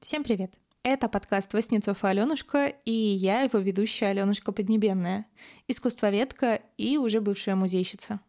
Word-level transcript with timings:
Всем 0.00 0.22
привет! 0.22 0.54
Это 0.82 1.08
подкаст 1.08 1.52
Воснецов 1.52 2.04
и 2.04 2.06
Аленушка, 2.06 2.66
и 2.66 2.92
я 2.92 3.40
его 3.40 3.58
ведущая 3.58 4.06
Аленушка 4.06 4.52
Поднебенная, 4.52 5.26
искусствоведка 5.66 6.62
и 6.78 6.98
уже 6.98 7.20
бывшая 7.20 7.54
музейщица. 7.54 8.20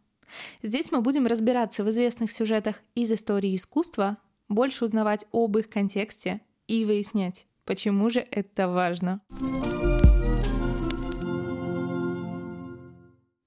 Здесь 0.64 0.92
мы 0.92 1.02
будем 1.02 1.28
разбираться 1.28 1.84
в 1.84 1.90
известных 1.92 2.32
сюжетах 2.32 2.82
из 2.96 3.12
истории 3.12 3.56
искусства, 3.56 4.18
больше 4.50 4.84
узнавать 4.84 5.26
об 5.32 5.58
их 5.58 5.70
контексте 5.70 6.42
и 6.68 6.86
выяснять, 6.86 7.46
почему 7.66 8.10
же 8.10 8.20
это 8.20 8.68
важно. 8.68 9.22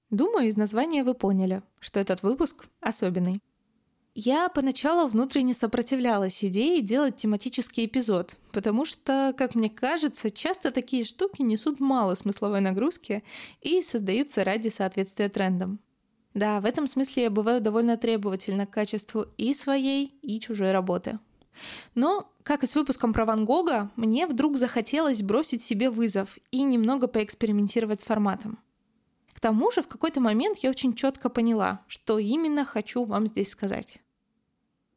Думаю, 0.09 0.47
из 0.47 0.57
названия 0.57 1.03
вы 1.03 1.13
поняли, 1.13 1.61
что 1.79 1.99
этот 1.99 2.23
выпуск 2.23 2.67
особенный. 2.81 3.41
Я 4.15 4.49
поначалу 4.49 5.07
внутренне 5.07 5.53
сопротивлялась 5.53 6.43
идее 6.43 6.81
делать 6.81 7.15
тематический 7.15 7.85
эпизод, 7.85 8.35
потому 8.51 8.85
что, 8.85 9.33
как 9.37 9.55
мне 9.55 9.69
кажется, 9.69 10.31
часто 10.31 10.71
такие 10.71 11.05
штуки 11.05 11.41
несут 11.41 11.79
мало 11.79 12.15
смысловой 12.15 12.59
нагрузки 12.59 13.23
и 13.61 13.81
создаются 13.81 14.43
ради 14.43 14.69
соответствия 14.69 15.29
трендам. 15.29 15.79
Да, 16.33 16.59
в 16.59 16.65
этом 16.65 16.87
смысле 16.87 17.23
я 17.23 17.29
бываю 17.29 17.61
довольно 17.61 17.97
требовательна 17.97 18.65
к 18.65 18.71
качеству 18.71 19.27
и 19.37 19.53
своей, 19.53 20.17
и 20.21 20.39
чужой 20.39 20.71
работы. 20.71 21.19
Но, 21.95 22.31
как 22.43 22.63
и 22.63 22.67
с 22.67 22.75
выпуском 22.75 23.13
про 23.13 23.25
Ван 23.25 23.45
Гога, 23.45 23.91
мне 23.95 24.27
вдруг 24.27 24.57
захотелось 24.57 25.21
бросить 25.21 25.63
себе 25.63 25.89
вызов 25.89 26.37
и 26.51 26.63
немного 26.63 27.07
поэкспериментировать 27.07 28.01
с 28.01 28.05
форматом. 28.05 28.59
К 29.33 29.39
тому 29.39 29.71
же 29.71 29.81
в 29.81 29.87
какой-то 29.87 30.19
момент 30.19 30.57
я 30.59 30.69
очень 30.69 30.93
четко 30.93 31.29
поняла, 31.29 31.85
что 31.87 32.19
именно 32.19 32.65
хочу 32.65 33.05
вам 33.05 33.25
здесь 33.25 33.49
сказать. 33.49 33.99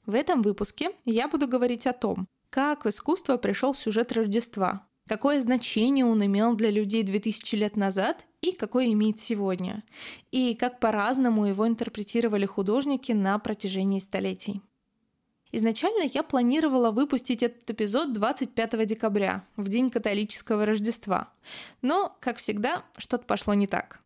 В 0.05 0.15
этом 0.15 0.43
выпуске 0.43 0.91
я 1.05 1.29
буду 1.29 1.47
говорить 1.47 1.87
о 1.87 1.93
том, 1.93 2.27
как 2.51 2.85
в 2.85 2.89
искусство 2.89 3.37
пришел 3.37 3.73
сюжет 3.73 4.13
Рождества, 4.13 4.87
какое 5.07 5.41
значение 5.41 6.05
он 6.05 6.25
имел 6.27 6.55
для 6.57 6.71
людей 6.71 7.05
2000 7.05 7.55
лет 7.55 7.77
назад 7.77 8.27
и 8.41 8.53
какое 8.53 8.93
имеет 8.93 9.21
сегодня, 9.21 9.85
и 10.33 10.55
как 10.55 10.81
по-разному 10.81 11.47
его 11.47 11.67
интерпретировали 11.69 12.45
художники 12.45 13.13
на 13.13 13.39
протяжении 13.39 14.01
столетий. 14.01 14.61
Изначально 15.55 16.09
я 16.13 16.23
планировала 16.23 16.91
выпустить 16.91 17.43
этот 17.43 17.71
эпизод 17.71 18.15
25 18.15 18.87
декабря, 18.87 19.45
в 19.57 19.69
день 19.69 19.91
католического 19.91 20.65
Рождества. 20.65 21.29
Но, 21.83 22.17
как 22.21 22.39
всегда, 22.39 22.85
что-то 22.97 23.27
пошло 23.27 23.53
не 23.53 23.67
так. 23.67 24.01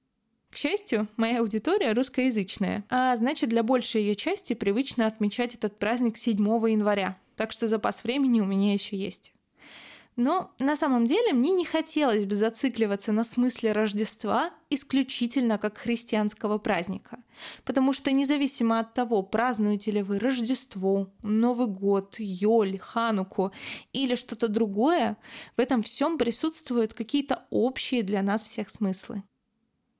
К 0.50 0.56
счастью, 0.56 1.06
моя 1.16 1.40
аудитория 1.40 1.92
русскоязычная, 1.92 2.84
а 2.88 3.14
значит 3.16 3.50
для 3.50 3.62
большей 3.62 4.02
ее 4.02 4.16
части 4.16 4.54
привычно 4.54 5.06
отмечать 5.06 5.54
этот 5.54 5.78
праздник 5.78 6.16
7 6.16 6.36
января, 6.68 7.16
так 7.36 7.52
что 7.52 7.68
запас 7.68 8.02
времени 8.02 8.40
у 8.40 8.44
меня 8.44 8.72
еще 8.72 8.96
есть. 8.96 9.32
Но 10.16 10.54
на 10.58 10.76
самом 10.76 11.04
деле 11.04 11.34
мне 11.34 11.50
не 11.50 11.66
хотелось 11.66 12.24
бы 12.24 12.34
зацикливаться 12.34 13.12
на 13.12 13.22
смысле 13.22 13.72
Рождества 13.72 14.50
исключительно 14.70 15.58
как 15.58 15.76
христианского 15.76 16.56
праздника. 16.56 17.18
Потому 17.64 17.92
что 17.92 18.10
независимо 18.10 18.78
от 18.80 18.94
того, 18.94 19.22
празднуете 19.22 19.90
ли 19.90 20.02
вы 20.02 20.18
Рождество, 20.18 21.12
Новый 21.22 21.66
год, 21.66 22.16
Йоль, 22.18 22.78
Хануку 22.78 23.52
или 23.92 24.14
что-то 24.14 24.48
другое, 24.48 25.18
в 25.54 25.60
этом 25.60 25.82
всем 25.82 26.16
присутствуют 26.16 26.94
какие-то 26.94 27.44
общие 27.50 28.02
для 28.02 28.22
нас 28.22 28.42
всех 28.42 28.70
смыслы. 28.70 29.22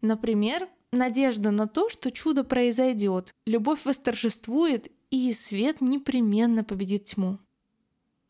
Например, 0.01 0.67
надежда 0.93 1.51
на 1.51 1.67
то, 1.67 1.91
что 1.91 2.11
чудо 2.11 2.43
произойдет, 2.43 3.35
любовь 3.45 3.85
восторжествует, 3.85 4.91
и 5.11 5.33
свет 5.33 5.81
непременно 5.81 6.65
победит 6.65 7.05
тьму. 7.05 7.39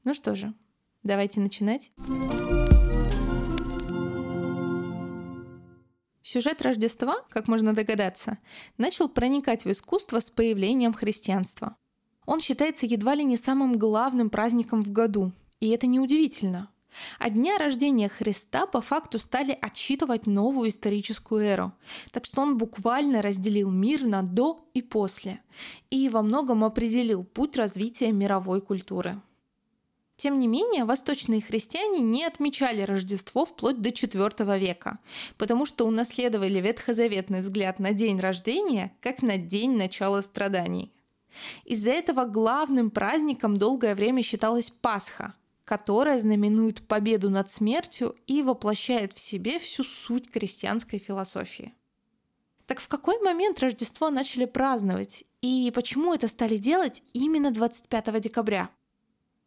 Ну 0.05 0.13
что 0.13 0.35
же, 0.35 0.53
давайте 1.07 1.41
начинать. 1.41 1.93
Сюжет 6.23 6.61
Рождества, 6.63 7.23
как 7.31 7.49
можно 7.49 7.73
догадаться, 7.73 8.39
начал 8.79 9.09
проникать 9.09 9.65
в 9.65 9.71
искусство 9.71 10.19
с 10.21 10.31
появлением 10.31 10.93
христианства. 10.93 11.77
Он 12.27 12.41
считается 12.41 12.85
едва 12.87 13.15
ли 13.15 13.25
не 13.25 13.37
самым 13.37 13.79
главным 13.79 14.29
праздником 14.29 14.83
в 14.83 14.91
году, 14.91 15.33
и 15.61 15.69
это 15.69 15.87
неудивительно. 15.87 16.71
От 17.19 17.35
дня 17.35 17.59
рождения 17.59 18.09
Христа 18.09 18.67
по 18.67 18.81
факту 18.81 19.19
стали 19.19 19.57
отсчитывать 19.61 20.27
новую 20.27 20.69
историческую 20.69 21.43
эру, 21.45 21.73
так 22.11 22.25
что 22.25 22.43
он 22.43 22.59
буквально 22.59 23.23
разделил 23.23 23.71
мир 23.71 24.05
на 24.05 24.23
до 24.23 24.67
и 24.75 24.83
после 24.83 25.41
и 25.91 26.09
во 26.09 26.23
многом 26.23 26.65
определил 26.65 27.25
путь 27.25 27.57
развития 27.57 28.13
мировой 28.13 28.61
культуры. 28.61 29.21
Тем 30.17 30.39
не 30.39 30.47
менее, 30.47 30.85
восточные 30.85 31.43
христиане 31.43 32.01
не 32.01 32.25
отмечали 32.25 32.81
Рождество 32.81 33.45
вплоть 33.45 33.83
до 33.83 33.91
IV 33.91 34.59
века, 34.59 34.99
потому 35.37 35.67
что 35.67 35.87
унаследовали 35.87 36.59
ветхозаветный 36.59 37.43
взгляд 37.43 37.79
на 37.79 37.93
день 37.93 38.19
рождения 38.19 38.97
как 39.03 39.21
на 39.21 39.37
день 39.37 39.77
начала 39.77 40.23
страданий. 40.23 40.91
Из-за 41.65 41.91
этого 41.91 42.25
главным 42.25 42.91
праздником 42.91 43.59
долгое 43.59 43.95
время 43.95 44.23
считалась 44.23 44.71
Пасха, 44.71 45.35
которая 45.67 46.19
знаменует 46.19 46.81
победу 46.87 47.29
над 47.29 47.51
смертью 47.51 48.17
и 48.27 48.43
воплощает 48.43 49.13
в 49.13 49.19
себе 49.19 49.59
всю 49.59 49.85
суть 49.85 50.31
крестьянской 50.31 50.99
философии. 50.99 51.75
Так 52.67 52.81
в 52.81 52.89
какой 52.89 53.21
момент 53.21 53.61
Рождество 53.61 54.09
начали 54.09 54.47
праздновать 54.47 55.25
и 55.43 55.71
почему 55.75 56.15
это 56.15 56.27
стали 56.27 56.57
делать 56.57 57.03
именно 57.13 57.51
25 57.51 58.21
декабря? 58.21 58.71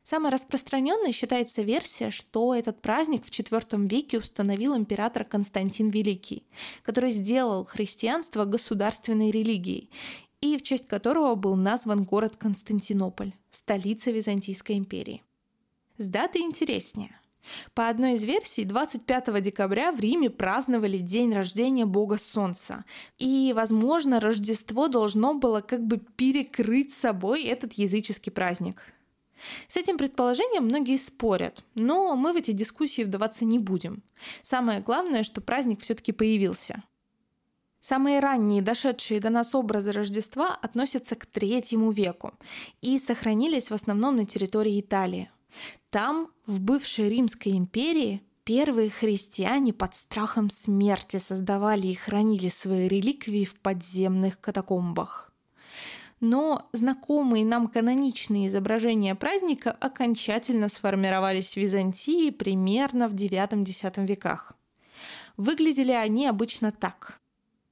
Самой 0.10 0.32
распространенной 0.32 1.12
считается 1.12 1.62
версия, 1.62 2.10
что 2.10 2.56
этот 2.56 2.82
праздник 2.82 3.24
в 3.24 3.30
IV 3.30 3.88
веке 3.88 4.18
установил 4.18 4.76
император 4.76 5.24
Константин 5.24 5.92
Великий, 5.92 6.48
который 6.82 7.12
сделал 7.12 7.64
христианство 7.64 8.46
государственной 8.46 9.30
религией 9.30 9.92
и 10.42 10.58
в 10.58 10.64
честь 10.64 10.88
которого 10.88 11.36
был 11.36 11.56
назван 11.56 12.06
город 12.06 12.38
Константинополь, 12.38 13.34
столица 13.52 14.10
Византийской 14.10 14.80
империи. 14.80 15.22
С 16.00 16.08
датой 16.08 16.42
интереснее. 16.42 17.16
По 17.76 17.88
одной 17.88 18.14
из 18.14 18.24
версий, 18.24 18.64
25 18.66 19.44
декабря 19.44 19.92
в 19.92 20.00
Риме 20.00 20.32
праздновали 20.32 20.98
день 20.98 21.32
рождения 21.36 21.86
бога 21.86 22.18
Солнца. 22.18 22.84
И, 23.20 23.54
возможно, 23.56 24.20
Рождество 24.20 24.88
должно 24.88 25.36
было 25.36 25.62
как 25.62 25.86
бы 25.86 26.00
перекрыть 26.00 26.94
собой 26.94 27.44
этот 27.44 27.74
языческий 27.74 28.32
праздник. 28.32 28.82
С 29.68 29.78
этим 29.78 29.98
предположением 29.98 30.66
многие 30.66 30.98
спорят, 30.98 31.64
но 31.76 32.16
мы 32.16 32.34
в 32.34 32.38
эти 32.38 32.52
дискуссии 32.52 33.04
вдаваться 33.04 33.46
не 33.46 33.60
будем. 33.60 34.04
Самое 34.42 34.82
главное, 34.82 35.24
что 35.24 35.42
праздник 35.42 35.82
все-таки 35.82 36.12
появился. 36.12 36.84
Самые 37.82 38.20
ранние 38.20 38.62
дошедшие 38.62 39.22
до 39.22 39.30
нас 39.30 39.56
образы 39.56 39.92
Рождества 39.92 40.54
относятся 40.62 41.16
к 41.16 41.26
третьему 41.26 41.92
веку 41.92 42.34
и 42.82 43.00
сохранились 43.00 43.72
в 43.72 43.74
основном 43.74 44.18
на 44.18 44.26
территории 44.26 44.80
Италии. 44.80 45.32
Там, 45.90 46.30
в 46.46 46.62
бывшей 46.62 47.10
Римской 47.10 47.54
империи, 47.54 48.22
первые 48.44 48.90
христиане 48.90 49.74
под 49.74 49.96
страхом 49.96 50.50
смерти 50.50 51.18
создавали 51.18 51.88
и 51.88 51.96
хранили 51.96 52.50
свои 52.50 52.88
реликвии 52.88 53.46
в 53.46 53.56
подземных 53.56 54.42
катакомбах. 54.42 55.29
Но 56.20 56.70
знакомые 56.74 57.46
нам 57.46 57.68
каноничные 57.68 58.48
изображения 58.48 59.16
праздника 59.16 59.72
окончательно 59.72 60.70
сформировались 60.70 61.54
в 61.54 61.58
Византии 61.58 62.30
примерно 62.30 63.08
в 63.08 63.14
IX-X 63.14 63.98
веках. 64.00 64.54
Выглядели 65.38 65.94
они 65.94 66.28
обычно 66.28 66.72
так. 66.72 67.20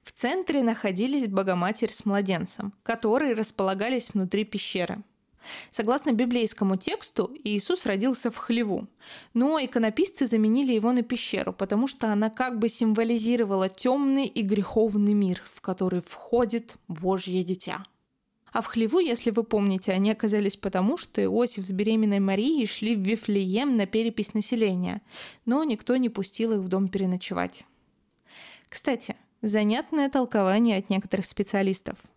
В 0.03 0.13
центре 0.13 0.63
находились 0.63 1.27
Богоматерь 1.27 1.91
с 1.91 2.05
младенцем, 2.05 2.73
которые 2.83 3.33
располагались 3.33 4.11
внутри 4.13 4.45
пещеры– 4.45 5.03
Согласно 5.69 6.11
библейскому 6.11 6.75
тексту, 6.75 7.31
Иисус 7.43 7.85
родился 7.85 8.31
в 8.31 8.37
хлеву, 8.37 8.87
но 9.33 9.59
иконописцы 9.59 10.27
заменили 10.27 10.73
его 10.73 10.91
на 10.91 11.01
пещеру, 11.01 11.53
потому 11.53 11.87
что 11.87 12.11
она 12.11 12.29
как 12.29 12.59
бы 12.59 12.69
символизировала 12.69 13.69
темный 13.69 14.25
и 14.25 14.41
греховный 14.41 15.13
мир, 15.13 15.41
в 15.51 15.61
который 15.61 16.01
входит 16.01 16.75
Божье 16.87 17.43
дитя. 17.43 17.85
А 18.53 18.61
в 18.61 18.65
хлеву, 18.67 18.99
если 18.99 19.31
вы 19.31 19.43
помните, 19.43 19.91
они 19.91 20.11
оказались 20.11 20.57
потому, 20.57 20.97
что 20.97 21.23
Иосиф 21.23 21.65
с 21.65 21.71
беременной 21.71 22.19
Марией 22.19 22.65
шли 22.65 22.95
в 22.95 23.01
Вифлеем 23.01 23.75
на 23.75 23.85
перепись 23.85 24.33
населения, 24.33 25.01
но 25.45 25.63
никто 25.63 25.97
не 25.97 26.09
пустил 26.09 26.53
их 26.53 26.59
в 26.59 26.67
дом 26.67 26.87
переночевать. 26.87 27.65
Кстати, 28.69 29.15
занятное 29.41 30.09
толкование 30.09 30.77
от 30.77 30.89
некоторых 30.89 31.25
специалистов– 31.25 31.99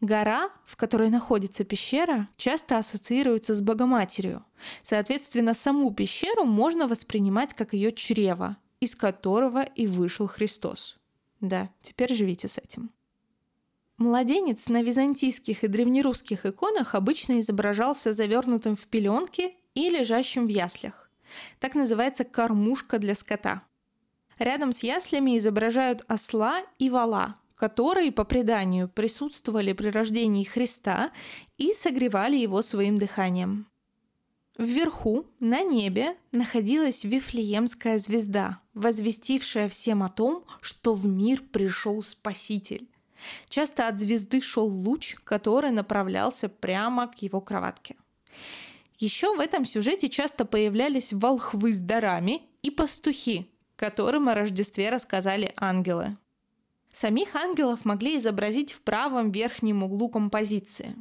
Гора, 0.00 0.50
в 0.66 0.76
которой 0.76 1.10
находится 1.10 1.64
пещера, 1.64 2.28
часто 2.36 2.78
ассоциируется 2.78 3.54
с 3.54 3.60
Богоматерью. 3.60 4.44
Соответственно, 4.82 5.54
саму 5.54 5.92
пещеру 5.92 6.44
можно 6.44 6.86
воспринимать 6.86 7.54
как 7.54 7.72
ее 7.72 7.92
чрево. 7.92 8.56
из 8.80 8.96
которого 8.96 9.62
и 9.62 9.86
вышел 9.86 10.26
Христос. 10.26 10.98
Да, 11.40 11.70
теперь 11.82 12.12
живите 12.12 12.48
с 12.48 12.58
этим. 12.58 12.90
Младенец 14.02 14.68
на 14.68 14.82
византийских 14.82 15.62
и 15.62 15.68
древнерусских 15.68 16.44
иконах 16.44 16.96
обычно 16.96 17.38
изображался 17.38 18.12
завернутым 18.12 18.74
в 18.74 18.88
пеленки 18.88 19.54
и 19.74 19.88
лежащим 19.88 20.46
в 20.46 20.48
яслях. 20.48 21.08
Так 21.60 21.76
называется 21.76 22.24
кормушка 22.24 22.98
для 22.98 23.14
скота. 23.14 23.62
Рядом 24.40 24.72
с 24.72 24.82
яслями 24.82 25.38
изображают 25.38 26.04
осла 26.08 26.62
и 26.80 26.90
вала, 26.90 27.36
которые, 27.54 28.10
по 28.10 28.24
преданию, 28.24 28.88
присутствовали 28.88 29.72
при 29.72 29.90
рождении 29.90 30.42
Христа 30.42 31.12
и 31.56 31.72
согревали 31.72 32.36
его 32.36 32.60
своим 32.60 32.98
дыханием. 32.98 33.68
Вверху, 34.58 35.26
на 35.38 35.62
небе, 35.62 36.16
находилась 36.32 37.04
Вифлеемская 37.04 38.00
звезда, 38.00 38.58
возвестившая 38.74 39.68
всем 39.68 40.02
о 40.02 40.08
том, 40.08 40.44
что 40.60 40.94
в 40.94 41.06
мир 41.06 41.40
пришел 41.52 42.02
Спаситель. 42.02 42.88
Часто 43.48 43.88
от 43.88 43.98
звезды 43.98 44.40
шел 44.40 44.66
луч, 44.66 45.16
который 45.24 45.70
направлялся 45.70 46.48
прямо 46.48 47.08
к 47.08 47.22
его 47.22 47.40
кроватке. 47.40 47.96
Еще 48.98 49.34
в 49.34 49.40
этом 49.40 49.64
сюжете 49.64 50.08
часто 50.08 50.44
появлялись 50.44 51.12
волхвы 51.12 51.72
с 51.72 51.78
дарами 51.78 52.42
и 52.62 52.70
пастухи, 52.70 53.50
которым 53.76 54.28
о 54.28 54.34
Рождестве 54.34 54.90
рассказали 54.90 55.52
ангелы. 55.56 56.16
Самих 56.92 57.34
ангелов 57.34 57.84
могли 57.84 58.18
изобразить 58.18 58.72
в 58.72 58.82
правом 58.82 59.32
верхнем 59.32 59.82
углу 59.82 60.08
композиции. 60.08 60.94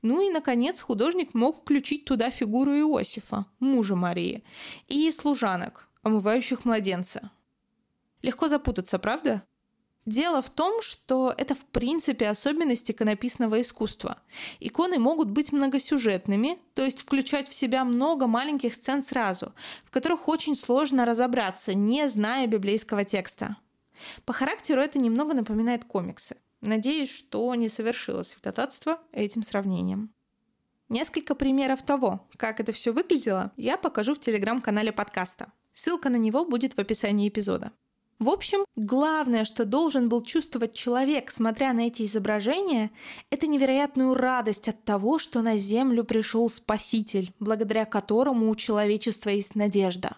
Ну 0.00 0.26
и, 0.26 0.30
наконец, 0.30 0.80
художник 0.80 1.34
мог 1.34 1.58
включить 1.58 2.04
туда 2.04 2.30
фигуру 2.30 2.72
Иосифа, 2.72 3.46
мужа 3.58 3.96
Марии, 3.96 4.44
и 4.86 5.10
служанок, 5.10 5.88
омывающих 6.02 6.64
младенца. 6.64 7.32
Легко 8.22 8.48
запутаться, 8.48 8.98
правда? 8.98 9.42
Дело 10.08 10.40
в 10.40 10.48
том, 10.48 10.80
что 10.80 11.34
это 11.36 11.54
в 11.54 11.66
принципе 11.66 12.28
особенность 12.28 12.90
иконописного 12.90 13.60
искусства. 13.60 14.22
Иконы 14.58 14.98
могут 14.98 15.28
быть 15.28 15.52
многосюжетными, 15.52 16.58
то 16.72 16.82
есть 16.82 17.02
включать 17.02 17.46
в 17.46 17.52
себя 17.52 17.84
много 17.84 18.26
маленьких 18.26 18.72
сцен 18.72 19.02
сразу, 19.02 19.52
в 19.84 19.90
которых 19.90 20.26
очень 20.26 20.54
сложно 20.54 21.04
разобраться, 21.04 21.74
не 21.74 22.08
зная 22.08 22.46
библейского 22.46 23.04
текста. 23.04 23.58
По 24.24 24.32
характеру 24.32 24.80
это 24.80 24.98
немного 24.98 25.34
напоминает 25.34 25.84
комиксы. 25.84 26.38
Надеюсь, 26.62 27.14
что 27.14 27.54
не 27.54 27.68
совершило 27.68 28.22
святотатство 28.22 29.02
этим 29.12 29.42
сравнением. 29.42 30.14
Несколько 30.88 31.34
примеров 31.34 31.82
того, 31.82 32.26
как 32.38 32.60
это 32.60 32.72
все 32.72 32.94
выглядело, 32.94 33.52
я 33.58 33.76
покажу 33.76 34.14
в 34.14 34.20
телеграм-канале 34.20 34.90
подкаста. 34.90 35.52
Ссылка 35.74 36.08
на 36.08 36.16
него 36.16 36.46
будет 36.46 36.72
в 36.72 36.78
описании 36.78 37.28
эпизода. 37.28 37.72
В 38.18 38.30
общем, 38.30 38.64
главное, 38.74 39.44
что 39.44 39.64
должен 39.64 40.08
был 40.08 40.22
чувствовать 40.22 40.74
человек, 40.74 41.30
смотря 41.30 41.72
на 41.72 41.86
эти 41.86 42.02
изображения, 42.02 42.90
это 43.30 43.46
невероятную 43.46 44.14
радость 44.14 44.68
от 44.68 44.82
того, 44.82 45.20
что 45.20 45.40
на 45.40 45.56
Землю 45.56 46.02
пришел 46.02 46.48
Спаситель, 46.48 47.32
благодаря 47.38 47.84
которому 47.84 48.50
у 48.50 48.56
человечества 48.56 49.30
есть 49.30 49.54
надежда. 49.54 50.16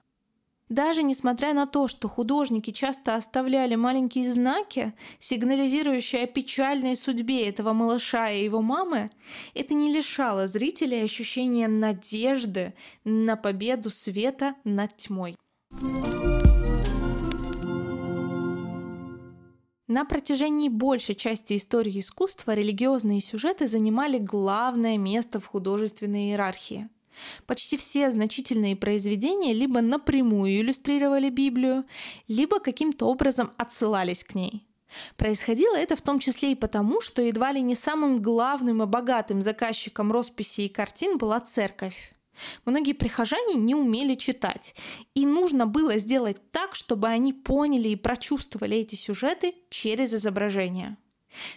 Даже 0.71 1.03
несмотря 1.03 1.53
на 1.53 1.67
то, 1.67 1.89
что 1.89 2.09
художники 2.09 2.71
часто 2.71 3.17
оставляли 3.17 3.75
маленькие 3.75 4.33
знаки, 4.33 4.95
сигнализирующие 5.19 6.23
о 6.23 6.27
печальной 6.27 6.97
судьбе 6.97 7.49
этого 7.49 7.73
малыша 7.75 8.31
и 8.31 8.45
его 8.45 8.63
мамы, 8.63 9.11
это 9.53 9.75
не 9.75 9.93
лишало 9.93 10.47
зрителей 10.47 11.03
ощущения 11.03 11.69
надежды 11.69 12.73
на 13.05 13.37
победу 13.37 13.91
света 13.91 14.55
над 14.65 14.97
тьмой. 14.97 15.37
На 19.91 20.05
протяжении 20.05 20.69
большей 20.69 21.17
части 21.17 21.57
истории 21.57 21.99
искусства 21.99 22.55
религиозные 22.55 23.21
сюжеты 23.21 23.67
занимали 23.67 24.19
главное 24.19 24.97
место 24.97 25.41
в 25.41 25.47
художественной 25.47 26.29
иерархии– 26.29 26.89
Почти 27.47 27.77
все 27.77 28.11
значительные 28.11 28.77
произведения 28.77 29.53
либо 29.53 29.81
напрямую 29.81 30.53
иллюстрировали 30.61 31.29
Библию, 31.29 31.85
либо 32.29 32.61
каким-то 32.61 33.07
образом 33.07 33.53
отсылались 33.59 34.25
к 34.25 34.35
ней. 34.35 34.67
Происходило 35.17 35.77
это 35.77 35.97
в 35.97 36.03
том 36.03 36.19
числе 36.19 36.53
и 36.53 36.55
потому, 36.55 37.01
что 37.01 37.21
едва 37.21 37.53
ли 37.53 37.61
не 37.61 37.75
самым 37.75 38.23
главным 38.23 38.83
и 38.83 38.87
богатым 38.87 39.43
заказчиком 39.43 40.11
росписей 40.13 40.67
и 40.67 40.73
картин 40.73 41.19
была 41.19 41.41
церковь. 41.41 42.15
Многие 42.65 42.93
прихожане 42.93 43.55
не 43.55 43.75
умели 43.75 44.15
читать, 44.15 44.75
и 45.15 45.27
нужно 45.27 45.67
было 45.67 45.99
сделать 45.99 46.39
так, 46.51 46.75
чтобы 46.75 47.09
они 47.09 47.33
поняли 47.33 47.89
и 47.89 47.97
прочувствовали 47.97 48.79
эти 48.79 48.95
сюжеты 48.95 49.55
через 49.69 50.15
изображения. 50.15 50.97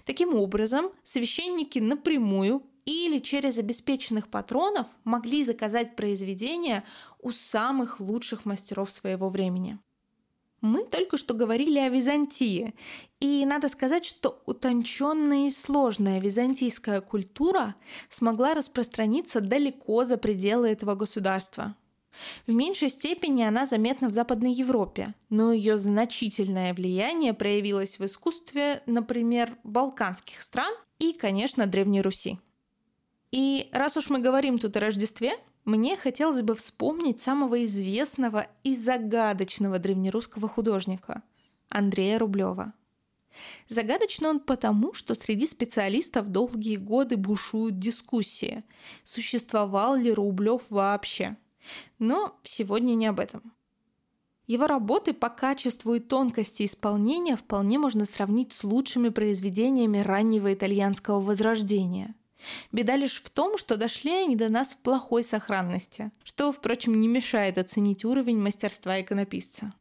Таким 0.06 0.36
образом, 0.36 0.92
священники 1.04 1.80
напрямую 1.80 2.64
или 2.86 3.20
через 3.20 3.58
обеспеченных 3.58 4.28
патронов 4.28 4.88
могли 5.04 5.44
заказать 5.46 5.96
произведения 5.96 6.84
у 7.22 7.32
самых 7.32 8.00
лучших 8.00 8.46
мастеров 8.46 8.92
своего 8.92 9.30
времени. 9.30 9.80
Мы 10.64 10.86
только 10.86 11.18
что 11.18 11.34
говорили 11.34 11.78
о 11.78 11.90
Византии, 11.90 12.74
и 13.20 13.46
надо 13.46 13.68
сказать, 13.68 14.06
что 14.06 14.42
утонченная 14.46 15.48
и 15.48 15.52
сложная 15.52 16.22
византийская 16.22 17.02
культура 17.02 17.76
смогла 18.08 18.54
распространиться 18.54 19.42
далеко 19.42 20.06
за 20.06 20.16
пределы 20.16 20.70
этого 20.70 20.96
государства. 20.96 21.76
В 22.48 22.54
меньшей 22.54 22.88
степени 22.88 23.44
она 23.44 23.66
заметна 23.66 24.08
в 24.08 24.14
Западной 24.14 24.54
Европе, 24.54 25.14
но 25.30 25.52
ее 25.52 25.78
значительное 25.78 26.74
влияние 26.74 27.34
проявилось 27.34 28.00
в 28.00 28.06
искусстве, 28.06 28.84
например, 28.86 29.58
балканских 29.66 30.42
стран 30.42 30.74
и, 30.98 31.12
конечно, 31.12 31.68
Древней 31.68 32.02
Руси. 32.02 32.40
И 33.34 33.68
раз 33.74 33.98
уж 33.98 34.10
мы 34.10 34.20
говорим 34.20 34.58
тут 34.60 34.78
о 34.78 34.80
Рождестве, 34.80 35.34
мне 35.66 35.96
хотелось 35.96 36.42
бы 36.42 36.56
вспомнить 36.56 37.22
самого 37.22 37.64
известного 37.66 38.48
и 38.64 38.76
загадочного 38.76 39.80
древнерусского 39.80 40.50
художника– 40.50 41.24
Андрея 41.70 42.20
Рублева. 42.20 42.74
Загадочно 43.68 44.30
он 44.30 44.40
потому, 44.40 44.94
что 44.94 45.16
среди 45.16 45.48
специалистов 45.48 46.28
долгие 46.28 46.76
годы 46.76 47.18
бушуют 47.18 47.80
дискуссии, 47.80 48.64
существовал 49.04 49.96
ли 49.96 50.12
Рублев 50.12 50.64
вообще. 50.70 51.38
Но 51.98 52.38
сегодня 52.44 52.94
не 52.94 53.08
об 53.08 53.20
этом. 53.20 53.54
Его 54.46 54.68
работы 54.68 55.14
по 55.14 55.30
качеству 55.30 55.96
и 55.96 56.00
тонкости 56.00 56.66
исполнения 56.66 57.38
вполне 57.38 57.80
можно 57.80 58.04
сравнить 58.04 58.52
с 58.52 58.66
лучшими 58.66 59.10
произведениями 59.10 60.00
раннего 60.00 60.54
итальянского 60.54 61.22
возрождения– 61.22 62.16
Беда 62.72 62.96
лишь 62.96 63.22
в 63.22 63.30
том, 63.30 63.58
что 63.58 63.78
дошли 63.78 64.12
они 64.12 64.36
до 64.36 64.50
нас 64.50 64.74
в 64.74 64.78
плохой 64.78 65.24
сохранности, 65.24 66.12
что, 66.24 66.52
впрочем, 66.52 67.00
не 67.00 67.08
мешает 67.08 67.58
оценить 67.58 68.06
уровень 68.06 68.40
мастерства 68.40 69.00
иконописца. 69.00 69.74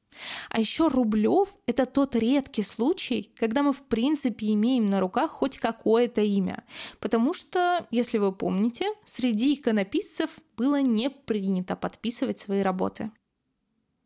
А 0.50 0.60
еще 0.60 0.88
Рублев– 0.88 1.56
это 1.66 1.86
тот 1.86 2.14
редкий 2.16 2.62
случай, 2.62 3.32
когда 3.36 3.62
мы 3.62 3.72
в 3.72 3.82
принципе 3.82 4.52
имеем 4.52 4.86
на 4.86 5.00
руках 5.00 5.30
хоть 5.30 5.58
какое-то 5.58 6.20
имя. 6.20 6.64
Потому 7.00 7.32
что, 7.32 7.86
если 7.90 8.18
вы 8.18 8.32
помните, 8.32 8.86
среди 9.04 9.54
иконописцев 9.54 10.30
было 10.56 10.80
не 10.80 11.10
принято 11.10 11.76
подписывать 11.76 12.38
свои 12.38 12.60
работы. 12.60 13.10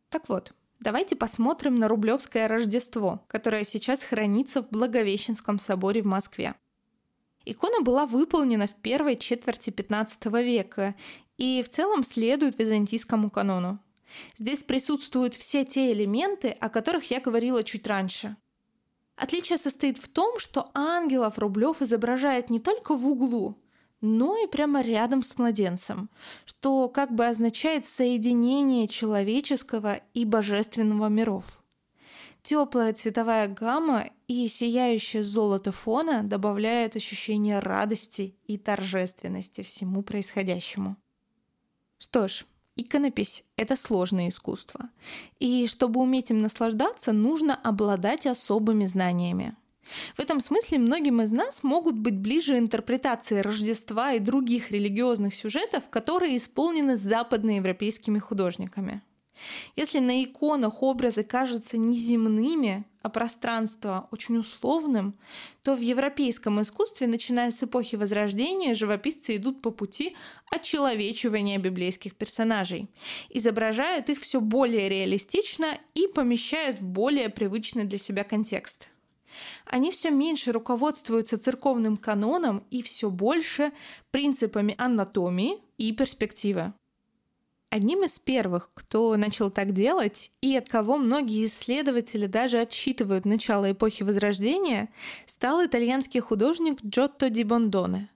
Так 0.08 0.28
вот, 0.28 0.52
давайте 0.78 1.16
посмотрим 1.16 1.74
на 1.74 1.88
Рублевское 1.88 2.46
Рождество, 2.46 3.24
которое 3.26 3.64
сейчас 3.64 4.04
хранится 4.04 4.62
в 4.62 4.70
Благовещенском 4.70 5.58
соборе 5.58 6.02
в 6.02 6.06
Москве. 6.06 6.54
Икона 7.46 7.80
была 7.80 8.06
выполнена 8.06 8.66
в 8.66 8.74
первой 8.74 9.16
четверти 9.16 9.70
XV 9.70 10.42
века 10.42 10.96
и 11.38 11.62
в 11.62 11.68
целом 11.68 12.02
следует 12.02 12.58
византийскому 12.58 13.30
канону. 13.30 13.78
Здесь 14.36 14.64
присутствуют 14.64 15.34
все 15.34 15.64
те 15.64 15.92
элементы, 15.92 16.48
о 16.48 16.68
которых 16.68 17.10
я 17.10 17.20
говорила 17.20 17.62
чуть 17.62 17.86
раньше. 17.86 18.36
Отличие 19.14 19.58
состоит 19.58 19.96
в 19.98 20.08
том, 20.08 20.38
что 20.38 20.70
ангелов 20.74 21.38
Рублев 21.38 21.82
изображает 21.82 22.50
не 22.50 22.58
только 22.58 22.94
в 22.96 23.06
углу, 23.06 23.62
но 24.00 24.36
и 24.36 24.48
прямо 24.48 24.82
рядом 24.82 25.22
с 25.22 25.38
младенцем, 25.38 26.10
что 26.44 26.88
как 26.88 27.14
бы 27.14 27.26
означает 27.26 27.86
соединение 27.86 28.88
человеческого 28.88 30.00
и 30.14 30.24
божественного 30.24 31.08
миров. 31.08 31.62
Теплая 32.46 32.92
цветовая 32.92 33.48
гамма 33.48 34.08
и 34.28 34.46
сияющее 34.46 35.24
золото 35.24 35.72
фона 35.72 36.22
добавляют 36.22 36.94
ощущение 36.94 37.58
радости 37.58 38.36
и 38.46 38.56
торжественности 38.56 39.62
всему 39.62 40.02
происходящему. 40.02 40.96
Что 41.98 42.28
ж, 42.28 42.44
иконопись— 42.76 43.42
это 43.56 43.74
сложное 43.74 44.28
искусство. 44.28 44.90
И 45.40 45.66
чтобы 45.66 46.00
уметь 46.00 46.30
им 46.30 46.38
наслаждаться, 46.38 47.10
нужно 47.10 47.56
обладать 47.56 48.28
особыми 48.28 48.84
знаниями. 48.84 49.56
В 50.14 50.20
этом 50.20 50.38
смысле 50.38 50.78
многим 50.78 51.22
из 51.22 51.32
нас 51.32 51.64
могут 51.64 51.98
быть 51.98 52.16
ближе 52.16 52.58
интерпретации 52.58 53.40
Рождества 53.40 54.12
и 54.12 54.20
других 54.20 54.70
религиозных 54.70 55.34
сюжетов, 55.34 55.88
которые 55.90 56.36
исполнены 56.36 56.96
западноевропейскими 56.96 58.20
художниками— 58.20 59.02
Если 59.76 59.98
на 59.98 60.22
иконах 60.22 60.82
образы 60.82 61.22
кажутся 61.24 61.78
неземными, 61.78 62.84
а 63.02 63.08
пространство 63.08 64.08
очень 64.10 64.36
условным, 64.36 65.16
то 65.62 65.76
в 65.76 65.80
европейском 65.80 66.60
искусстве, 66.60 67.06
начиная 67.06 67.50
с 67.50 67.62
эпохи 67.62 67.94
Возрождения, 67.96 68.74
живописцы 68.74 69.36
идут 69.36 69.62
по 69.62 69.70
пути 69.70 70.16
очеловечивания 70.50 71.58
библейских 71.58 72.16
персонажей, 72.16 72.88
изображают 73.30 74.10
их 74.10 74.20
все 74.20 74.40
более 74.40 74.88
реалистично 74.88 75.78
и 75.94 76.08
помещают 76.08 76.80
в 76.80 76.86
более 76.86 77.28
привычный 77.28 77.84
для 77.84 77.98
себя 77.98 78.24
контекст. 78.24 78.88
Они 79.66 79.90
все 79.90 80.10
меньше 80.10 80.52
руководствуются 80.52 81.38
церковным 81.38 81.96
каноном 81.96 82.64
и 82.70 82.82
все 82.82 83.10
больше 83.10 83.72
принципами 84.10 84.74
анатомии 84.78 85.58
и 85.78 85.92
перспективы. 85.92 86.72
Одним 87.68 88.04
из 88.04 88.18
первых, 88.18 88.70
кто 88.74 89.16
начал 89.16 89.50
так 89.50 89.72
делать, 89.72 90.30
и 90.40 90.56
от 90.56 90.68
кого 90.68 90.98
многие 90.98 91.46
исследователи 91.46 92.26
даже 92.26 92.60
отсчитывают 92.60 93.24
начало 93.24 93.72
эпохи 93.72 94.04
Возрождения, 94.04 94.88
стал 95.26 95.64
итальянский 95.64 96.20
художник 96.20 96.78
Джотто 96.84 97.28
ди 97.28 97.42
Бондоне. 97.42 98.08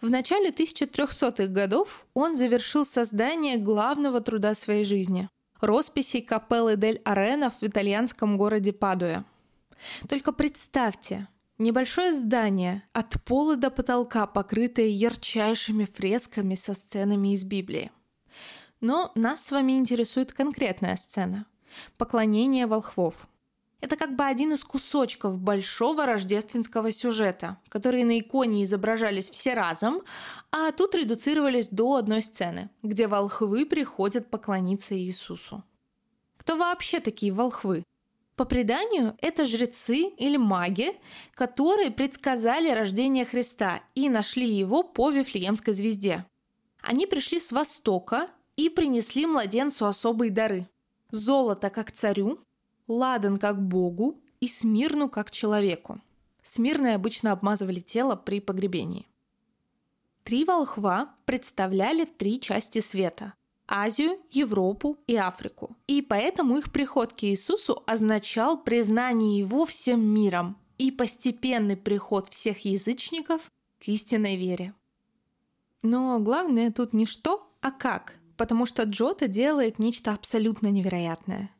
В 0.00 0.08
начале 0.08 0.50
1300-х 0.50 1.48
годов 1.48 2.06
он 2.14 2.36
завершил 2.36 2.84
создание 2.84 3.56
главного 3.56 4.20
труда 4.20 4.54
своей 4.54 4.84
жизни– 4.84 5.28
росписей 5.60 6.22
капеллы 6.22 6.76
дель 6.76 7.00
Арена 7.04 7.50
в 7.50 7.62
итальянском 7.62 8.36
городе 8.36 8.72
Падуя. 8.72 9.24
Только 10.08 10.32
представьте, 10.32 11.26
небольшое 11.58 12.12
здание 12.12 12.84
от 12.92 13.20
пола 13.24 13.56
до 13.56 13.70
потолка, 13.70 14.26
покрытое 14.26 14.86
ярчайшими 14.86 15.84
фресками 15.84 16.54
со 16.54 16.74
сценами 16.74 17.34
из 17.34 17.44
Библии. 17.44 17.90
Но 18.80 19.12
нас 19.16 19.44
с 19.44 19.50
вами 19.50 19.72
интересует 19.72 20.32
конкретная 20.32 20.96
сцена– 20.96 21.46
поклонение 21.96 22.66
волхвов. 22.66 23.28
Это 23.80 23.96
как 23.96 24.16
бы 24.16 24.24
один 24.24 24.52
из 24.52 24.64
кусочков 24.64 25.38
большого 25.38 26.04
рождественского 26.04 26.90
сюжета, 26.90 27.58
которые 27.68 28.04
на 28.04 28.18
иконе 28.18 28.64
изображались 28.64 29.30
все 29.30 29.54
разом, 29.54 30.02
а 30.50 30.72
тут 30.72 30.94
редуцировались 30.96 31.68
до 31.68 31.96
одной 31.96 32.22
сцены, 32.22 32.70
где 32.82 33.06
волхвы 33.06 33.66
приходят 33.66 34.30
поклониться 34.30 34.98
Иисусу. 34.98 35.62
Кто 36.36 36.56
вообще 36.56 36.98
такие 36.98 37.32
волхвы? 37.32 37.84
По 38.34 38.44
преданию, 38.44 39.16
это 39.20 39.46
жрецы 39.46 40.10
или 40.16 40.36
маги, 40.36 40.92
которые 41.34 41.90
предсказали 41.90 42.70
рождение 42.70 43.24
Христа 43.24 43.80
и 43.96 44.08
нашли 44.08 44.48
его 44.48 44.84
по 44.84 45.10
Вифлеемской 45.10 45.74
звезде. 45.74 46.24
Они 46.80 47.06
пришли 47.06 47.40
с 47.40 47.50
востока 47.50 48.28
и 48.58 48.68
принесли 48.68 49.24
младенцу 49.24 49.86
особые 49.86 50.32
дары. 50.32 50.68
Золото 51.10 51.70
как 51.70 51.92
царю, 51.92 52.40
ладан 52.88 53.38
как 53.38 53.62
богу 53.62 54.20
и 54.40 54.48
смирну 54.48 55.08
как 55.08 55.30
человеку. 55.30 56.02
Смирные 56.42 56.96
обычно 56.96 57.30
обмазывали 57.30 57.78
тело 57.78 58.16
при 58.16 58.40
погребении. 58.40 59.06
Три 60.24 60.44
волхва 60.44 61.14
представляли 61.24 62.04
три 62.04 62.40
части 62.40 62.80
света– 62.80 63.34
Азию, 63.68 64.18
Европу 64.32 64.98
и 65.06 65.14
Африку. 65.14 65.76
И 65.86 66.02
поэтому 66.02 66.58
их 66.58 66.72
приход 66.72 67.12
к 67.12 67.22
Иисусу 67.22 67.84
означал 67.86 68.60
признание 68.60 69.38
Его 69.38 69.66
всем 69.66 70.00
миром 70.00 70.56
и 70.78 70.90
постепенный 70.90 71.76
приход 71.76 72.28
всех 72.28 72.64
язычников 72.64 73.52
к 73.78 73.86
истинной 73.86 74.36
вере. 74.36 74.74
Но 75.82 76.18
главное 76.18 76.72
тут 76.72 76.92
не 76.92 77.06
что, 77.06 77.48
а 77.60 77.70
как 77.70 78.18
потому 78.38 78.64
что 78.64 78.84
Джота 78.84 79.28
делает 79.28 79.78
нечто 79.78 80.12
абсолютно 80.12 80.68
невероятное. 80.68 81.50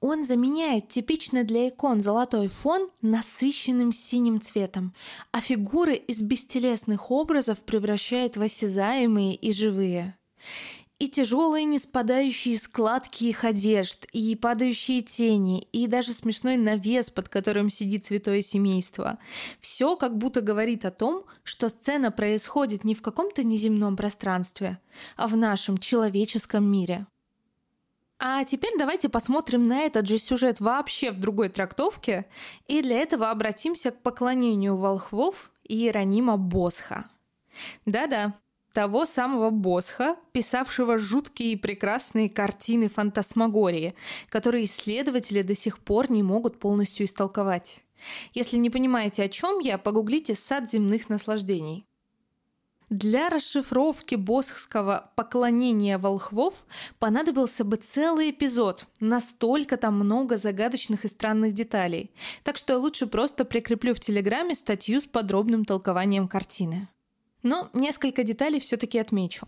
Он 0.00 0.24
заменяет 0.24 0.88
типичный 0.88 1.42
для 1.44 1.68
икон 1.68 2.02
золотой 2.02 2.48
фон 2.48 2.90
насыщенным 3.00 3.92
синим 3.92 4.40
цветом, 4.40 4.94
а 5.32 5.40
фигуры 5.40 5.94
из 5.94 6.22
бестелесных 6.22 7.10
образов 7.10 7.62
превращает 7.62 8.36
в 8.36 8.42
осязаемые 8.42 9.34
и 9.34 9.52
живые 9.52 10.16
и 10.98 11.08
тяжелые 11.08 11.64
не 11.64 11.78
спадающие 11.78 12.58
складки 12.58 13.24
их 13.24 13.44
одежд, 13.44 14.06
и 14.12 14.34
падающие 14.34 15.02
тени, 15.02 15.60
и 15.72 15.86
даже 15.86 16.12
смешной 16.12 16.56
навес, 16.56 17.10
под 17.10 17.28
которым 17.28 17.68
сидит 17.68 18.04
святое 18.04 18.40
семейство. 18.40 19.18
Все 19.60 19.96
как 19.96 20.16
будто 20.16 20.40
говорит 20.40 20.84
о 20.84 20.90
том, 20.90 21.24
что 21.42 21.68
сцена 21.68 22.10
происходит 22.10 22.84
не 22.84 22.94
в 22.94 23.02
каком-то 23.02 23.42
неземном 23.42 23.96
пространстве, 23.96 24.78
а 25.16 25.26
в 25.26 25.36
нашем 25.36 25.76
человеческом 25.76 26.64
мире. 26.64 27.06
А 28.18 28.44
теперь 28.44 28.72
давайте 28.78 29.10
посмотрим 29.10 29.64
на 29.64 29.80
этот 29.80 30.08
же 30.08 30.16
сюжет 30.16 30.60
вообще 30.60 31.10
в 31.10 31.18
другой 31.18 31.50
трактовке, 31.50 32.26
и 32.66 32.80
для 32.80 32.96
этого 32.96 33.30
обратимся 33.30 33.90
к 33.90 34.00
поклонению 34.00 34.76
волхвов 34.76 35.52
Иеронима 35.64 36.38
Босха. 36.38 37.10
Да-да, 37.84 38.34
того 38.76 39.06
самого 39.06 39.48
Босха, 39.48 40.16
писавшего 40.32 40.98
жуткие 40.98 41.52
и 41.52 41.56
прекрасные 41.56 42.28
картины 42.28 42.90
фантасмагории, 42.90 43.94
которые 44.28 44.64
исследователи 44.64 45.40
до 45.40 45.54
сих 45.54 45.78
пор 45.78 46.10
не 46.10 46.22
могут 46.22 46.60
полностью 46.60 47.06
истолковать. 47.06 47.84
Если 48.34 48.58
не 48.58 48.68
понимаете, 48.68 49.22
о 49.22 49.30
чем 49.30 49.60
я, 49.60 49.78
погуглите 49.78 50.34
«Сад 50.34 50.70
земных 50.70 51.08
наслаждений». 51.08 51.86
Для 52.90 53.30
расшифровки 53.30 54.14
босхского 54.14 55.10
поклонения 55.16 55.96
волхвов 55.96 56.66
понадобился 56.98 57.64
бы 57.64 57.78
целый 57.78 58.30
эпизод. 58.30 58.84
Настолько 59.00 59.78
там 59.78 59.94
много 59.94 60.36
загадочных 60.36 61.06
и 61.06 61.08
странных 61.08 61.54
деталей. 61.54 62.10
Так 62.44 62.58
что 62.58 62.74
я 62.74 62.78
лучше 62.78 63.06
просто 63.06 63.46
прикреплю 63.46 63.94
в 63.94 64.00
Телеграме 64.00 64.54
статью 64.54 65.00
с 65.00 65.06
подробным 65.06 65.64
толкованием 65.64 66.28
картины. 66.28 66.88
Но 67.46 67.70
несколько 67.74 68.24
деталей 68.24 68.58
все-таки 68.58 68.98
отмечу. 68.98 69.46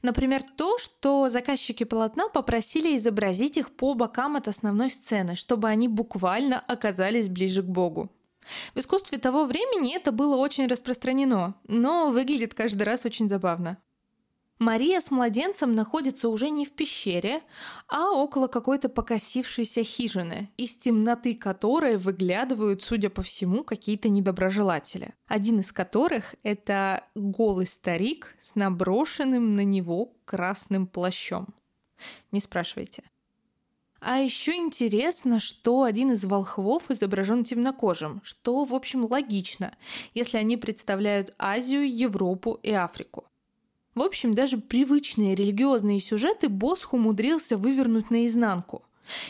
Например, 0.00 0.44
то, 0.44 0.78
что 0.78 1.28
заказчики 1.28 1.82
полотна 1.82 2.28
попросили 2.28 2.96
изобразить 2.96 3.56
их 3.56 3.74
по 3.74 3.94
бокам 3.94 4.36
от 4.36 4.46
основной 4.46 4.90
сцены, 4.90 5.34
чтобы 5.34 5.68
они 5.68 5.88
буквально 5.88 6.60
оказались 6.60 7.28
ближе 7.28 7.64
к 7.64 7.66
Богу. 7.66 8.12
В 8.76 8.78
искусстве 8.78 9.18
того 9.18 9.44
времени 9.44 9.96
это 9.96 10.12
было 10.12 10.36
очень 10.36 10.68
распространено, 10.68 11.54
но 11.66 12.12
выглядит 12.12 12.54
каждый 12.54 12.84
раз 12.84 13.06
очень 13.06 13.28
забавно. 13.28 13.78
Мария 14.62 15.00
с 15.00 15.10
младенцем 15.10 15.74
находится 15.74 16.28
уже 16.28 16.48
не 16.48 16.64
в 16.64 16.72
пещере, 16.72 17.42
а 17.88 18.12
около 18.12 18.46
какой-то 18.46 18.88
покосившейся 18.88 19.82
хижины, 19.82 20.50
из 20.56 20.76
темноты 20.76 21.34
которой 21.34 21.96
выглядывают, 21.96 22.84
судя 22.84 23.10
по 23.10 23.22
всему, 23.22 23.64
какие-то 23.64 24.08
недоброжелатели. 24.08 25.14
Один 25.26 25.58
из 25.58 25.72
которых— 25.72 26.36
это 26.44 27.04
голый 27.16 27.66
старик 27.66 28.36
с 28.40 28.54
наброшенным 28.54 29.56
на 29.56 29.64
него 29.64 30.14
красным 30.24 30.86
плащом. 30.86 31.48
Не 32.30 32.38
спрашивайте. 32.38 33.02
А 33.98 34.18
еще 34.18 34.54
интересно, 34.54 35.40
что 35.40 35.82
один 35.82 36.12
из 36.12 36.24
волхвов 36.24 36.88
изображен 36.88 37.42
темнокожим, 37.42 38.20
что, 38.22 38.64
в 38.64 38.74
общем, 38.74 39.04
логично, 39.04 39.76
если 40.14 40.38
они 40.38 40.56
представляют 40.56 41.34
Азию, 41.36 41.92
Европу 41.92 42.60
и 42.62 42.70
Африку. 42.70 43.26
В 43.94 44.00
общем, 44.00 44.32
даже 44.32 44.56
привычные 44.56 45.34
религиозные 45.34 46.00
сюжеты 46.00 46.48
Босх 46.48 46.94
умудрился 46.94 47.58
вывернуть 47.58 48.10
наизнанку. 48.10 48.82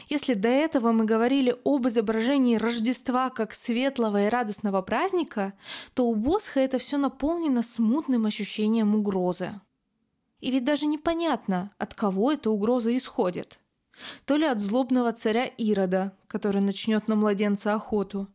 Если 0.09 0.35
до 0.35 0.49
этого 0.49 0.93
мы 0.93 1.05
говорили 1.05 1.57
об 1.65 1.89
изображении 1.89 2.57
Рождества 2.57 3.31
как 3.31 3.55
светлого 3.55 4.27
и 4.27 4.29
радостного 4.29 4.83
праздника, 4.83 5.55
то 5.95 6.07
у 6.07 6.15
Босха 6.15 6.61
это 6.61 6.79
все 6.79 6.97
наполнено 6.97 7.63
смутным 7.63 8.27
ощущением 8.27 8.95
угрозы. 8.95 9.61
И 10.41 10.51
ведь 10.51 10.65
даже 10.65 10.87
непонятно, 10.87 11.73
от 11.79 11.95
кого 11.95 12.33
эта 12.33 12.51
угроза 12.51 12.97
исходит. 12.97 13.59
То 14.27 14.37
ли 14.37 14.47
от 14.47 14.61
злобного 14.61 15.13
царя 15.13 15.47
Ирода, 15.47 16.13
который 16.29 16.61
начнет 16.61 17.09
на 17.09 17.17
младенца 17.17 17.75
охоту, 17.75 18.29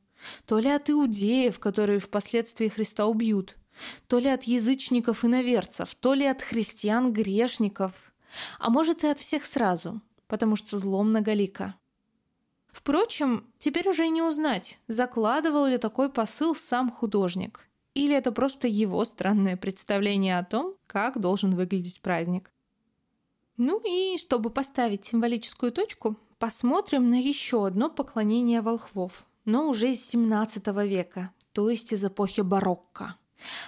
то 0.45 0.59
ли 0.59 0.69
от 0.69 0.89
иудеев, 0.89 1.59
которые 1.59 1.99
впоследствии 1.99 2.67
Христа 2.67 3.05
убьют– 3.05 3.55
то 4.07 4.19
ли 4.19 4.29
от 4.29 4.43
язычников 4.43 5.23
и 5.23 5.27
наверцев, 5.27 5.95
то 5.95 6.13
ли 6.13 6.25
от 6.25 6.41
христиан-грешников, 6.41 7.93
а 8.59 8.69
может 8.69 9.03
и 9.03 9.07
от 9.07 9.19
всех 9.19 9.45
сразу, 9.45 10.01
потому 10.27 10.55
что 10.55 10.77
зло 10.77 11.03
многолико. 11.03 11.75
Впрочем, 12.71 13.47
теперь 13.57 13.89
уже 13.89 14.05
и 14.05 14.09
не 14.09 14.21
узнать, 14.21 14.79
закладывал 14.87 15.65
ли 15.65 15.77
такой 15.77 16.11
посыл 16.11 16.55
сам 16.55 16.91
художник, 16.91 17.67
или 17.93 18.15
это 18.15 18.31
просто 18.31 18.67
его 18.67 19.03
странное 19.05 19.57
представление 19.57 20.37
о 20.37 20.45
том, 20.45 20.75
как 20.85 21.19
должен 21.19 21.51
выглядеть 21.51 22.01
праздник. 22.01 22.51
Ну 23.57 23.81
и 23.83 24.19
чтобы 24.19 24.51
поставить 24.51 25.05
символическую 25.05 25.71
точку, 25.71 26.15
посмотрим 26.37 27.09
на 27.09 27.19
еще 27.19 27.65
одно 27.65 27.89
поклонение 27.89 28.61
волхвов, 28.61 29.27
но 29.45 29.67
уже 29.67 29.91
из 29.91 30.05
17 30.05 30.67
века, 30.85 31.31
то 31.53 31.71
есть 31.71 31.91
из 31.91 32.05
эпохи 32.05 32.41
барокко. 32.41 33.15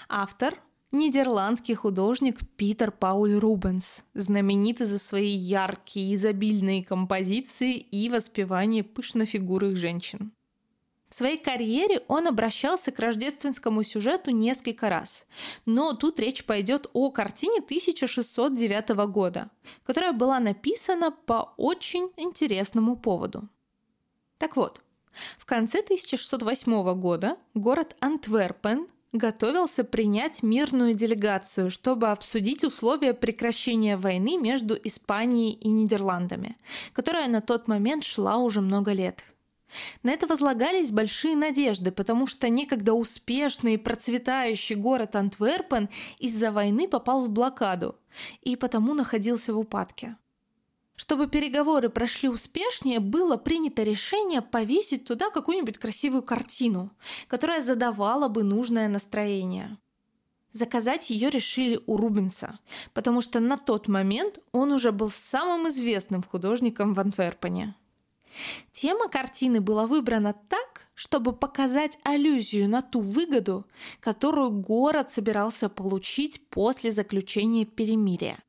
Автор 0.08 0.62
нидерландский 0.92 1.76
художник 1.76 2.40
Питер 2.56 2.92
Пауль 2.92 3.36
Рубенс, 3.36 4.06
знаменитый 4.14 4.88
за 4.88 5.00
свои 5.00 5.30
яркие, 5.30 6.16
изобильные 6.16 6.84
композиции 6.84 7.76
и 7.76 8.10
воспевание 8.10 8.84
пышнофигурых 8.84 9.76
женщин. 9.76 10.32
В 11.10 11.16
своей 11.16 11.38
карьере 11.38 12.04
он 12.08 12.28
обращался 12.28 12.92
к 12.92 13.00
рождественскому 13.00 13.82
сюжету 13.82 14.30
несколько 14.30 14.90
раз. 14.90 15.26
Но 15.66 15.94
тут 15.94 16.20
речь 16.20 16.46
пойдет 16.46 16.88
о 16.94 17.10
картине 17.10 17.62
1609 17.62 18.90
года, 19.12 19.50
которая 19.84 20.14
была 20.14 20.40
написана 20.40 21.10
по 21.10 21.54
очень 21.58 22.12
интересному 22.16 22.96
поводу. 22.96 23.50
Так 24.38 24.56
вот, 24.56 24.84
в 25.40 25.46
конце 25.46 25.80
1608 25.80 27.00
года 27.00 27.38
город 27.56 27.96
Антверпен 28.02 28.88
готовился 29.12 29.84
принять 29.84 30.44
мирную 30.44 30.94
делегацию, 30.94 31.72
чтобы 31.72 32.10
обсудить 32.10 32.64
условия 32.64 33.14
прекращения 33.14 33.98
войны 33.98 34.38
между 34.38 34.76
Испанией 34.76 35.54
и 35.54 35.70
Нидерландами, 35.70 36.58
которая 36.94 37.28
на 37.28 37.42
тот 37.42 37.68
момент 37.68 38.04
шла 38.04 38.38
уже 38.38 38.62
много 38.62 38.92
лет– 38.92 39.24
на 40.04 40.12
это 40.12 40.28
возлагались 40.28 40.92
большие 40.92 41.36
надежды, 41.36 41.92
потому 41.92 42.26
что 42.28 42.50
некогда 42.50 42.94
успешный 42.94 43.76
и 43.76 43.78
процветающий 43.78 44.76
город 44.76 45.16
Антверпен 45.16 45.90
из-за 46.18 46.52
войны 46.52 46.88
попал 46.88 47.26
в 47.26 47.30
блокаду 47.30 47.96
и 48.42 48.56
потому 48.56 48.94
находился 48.94 49.54
в 49.54 49.60
упадке. 49.60 50.18
Чтобы 51.00 51.28
переговоры 51.28 51.88
прошли 51.88 52.28
успешнее, 52.28 53.00
было 53.00 53.38
принято 53.38 53.84
решение 53.84 54.42
повесить 54.42 55.06
туда 55.06 55.30
какую-нибудь 55.30 55.78
красивую 55.78 56.24
картину, 56.24 56.92
которая 57.30 57.62
задавала 57.62 58.28
бы 58.28 58.44
нужное 58.44 58.90
настроение. 58.90 59.78
Заказать 60.52 61.10
ее 61.10 61.30
решили 61.30 61.80
у 61.86 61.96
Рубенса, 61.96 62.60
потому 62.94 63.22
что 63.22 63.40
на 63.40 63.58
тот 63.58 63.88
момент 63.88 64.40
он 64.52 64.74
уже 64.74 64.92
был 64.92 65.10
самым 65.10 65.70
известным 65.70 66.22
художником 66.22 66.94
в 66.94 67.00
Антверпене. 67.00 67.76
Тема 68.74 69.08
картины 69.08 69.62
была 69.62 69.88
выбрана 69.88 70.36
так, 70.50 70.82
чтобы 70.96 71.32
показать 71.32 71.98
аллюзию 72.04 72.68
на 72.68 72.82
ту 72.82 73.00
выгоду, 73.00 73.66
которую 74.02 74.52
город 74.52 75.10
собирался 75.10 75.70
получить 75.70 76.46
после 76.50 76.92
заключения 76.92 77.64
перемирия. 77.64 78.44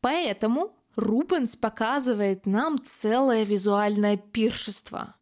Поэтому 0.00 0.72
Рубенс 0.98 1.54
показывает 1.54 2.44
нам 2.44 2.76
целое 2.84 3.44
визуальное 3.44 4.16
пиршество. 4.16 5.14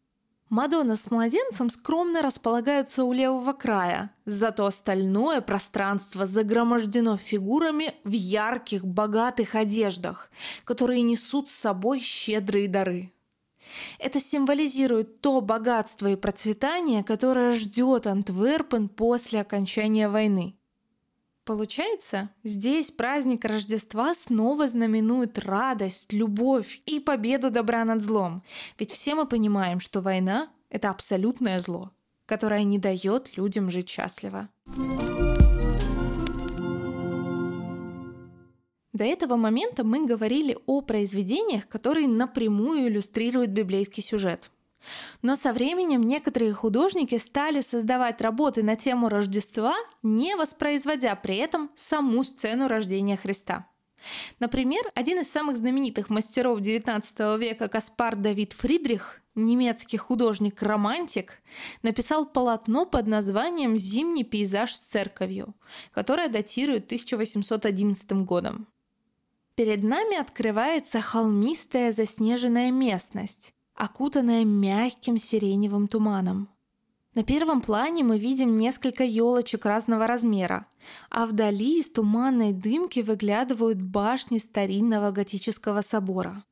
Мадонна 0.49 0.95
с 0.95 1.11
младенцем 1.11 1.69
скромно 1.69 2.23
располагаются 2.23 3.03
у 3.03 3.13
левого 3.13 3.53
края, 3.53 4.09
зато 4.25 4.65
остальное 4.65 5.39
пространство 5.39 6.25
загромождено 6.25 7.15
фигурами 7.15 7.93
в 8.03 8.09
ярких, 8.09 8.87
богатых 8.87 9.53
одеждах, 9.53 10.31
которые 10.63 11.03
несут 11.03 11.47
с 11.47 11.53
собой 11.53 11.99
щедрые 11.99 12.67
дары. 12.67 13.13
Это 13.99 14.19
символизирует 14.19 15.21
то 15.21 15.41
богатство 15.41 16.07
и 16.07 16.15
процветание, 16.15 17.03
которое 17.03 17.51
ждет 17.51 18.07
Антверпен 18.07 18.89
после 18.89 19.41
окончания 19.41 20.09
войны. 20.09 20.56
Получается, 21.47 22.29
здесь 22.43 22.91
праздник 22.91 23.45
Рождества 23.45 24.13
снова 24.13 24.67
знаменует 24.67 25.39
радость, 25.39 26.11
любовь 26.11 26.81
и 26.85 26.99
победу 26.99 27.49
добра 27.49 27.85
над 27.85 28.01
злом. 28.01 28.43
Ведь 28.77 28.91
все 28.91 29.15
мы 29.15 29.25
понимаем, 29.25 29.79
что 29.79 30.01
война— 30.01 30.49
это 30.69 30.89
абсолютное 30.89 31.61
зло, 31.61 31.91
которое 32.25 32.65
не 32.65 32.79
дает 32.79 33.37
людям 33.37 33.71
жить 33.71 33.87
счастливо. 33.87 34.49
До 38.91 39.05
этого 39.05 39.37
момента 39.37 39.85
мы 39.85 40.05
говорили 40.05 40.57
о 40.65 40.81
произведениях, 40.81 41.69
которые 41.69 42.09
напрямую 42.09 42.89
иллюстрируют 42.89 43.51
библейский 43.51 44.03
сюжет. 44.03 44.51
Но 45.21 45.35
со 45.35 45.53
временем 45.53 46.01
некоторые 46.01 46.53
художники 46.53 47.17
стали 47.17 47.61
создавать 47.61 48.21
работы 48.21 48.63
на 48.63 48.75
тему 48.75 49.09
Рождества, 49.09 49.75
не 50.03 50.35
воспроизводя 50.35 51.15
при 51.15 51.37
этом 51.37 51.71
саму 51.75 52.23
сцену 52.23 52.67
рождения 52.67 53.17
Христа. 53.17 53.67
Например, 54.39 54.83
один 54.95 55.19
из 55.19 55.31
самых 55.31 55.57
знаменитых 55.57 56.09
мастеров 56.09 56.59
XIX 56.59 57.37
века 57.39 57.67
Каспар 57.67 58.15
Давид 58.15 58.53
Фридрих, 58.53 59.21
немецкий 59.35 59.97
художник-романтик, 59.97 61.41
написал 61.81 62.25
полотно 62.25 62.85
под 62.85 63.07
названием 63.07 63.77
«Зимний 63.77 64.23
пейзаж 64.23 64.73
с 64.73 64.79
церковью», 64.79 65.55
которое 65.91 66.29
датирует 66.29 66.85
1811 66.85 68.11
годом. 68.23 68.67
Перед 69.55 69.83
нами 69.83 70.17
открывается 70.17 71.01
холмистая 71.01 71.91
заснеженная 71.91 72.69
местность, 72.71 73.55
окутанная 73.77 74.43
мягким 74.43 75.17
сиреневым 75.17 75.87
туманом. 75.87 76.49
На 77.13 77.23
первом 77.23 77.61
плане 77.61 78.03
мы 78.03 78.19
видим 78.19 78.55
несколько 78.55 79.03
елочек 79.03 79.65
разного 79.65 80.05
размера, 80.07 80.67
а 81.09 81.25
вдали 81.25 81.79
из 81.79 81.89
туманной 81.89 82.53
дымки 82.53 82.99
выглядывают 82.99 83.81
башни 83.81 84.37
старинного 84.37 85.11
готического 85.11 85.81
собора. 85.81 86.43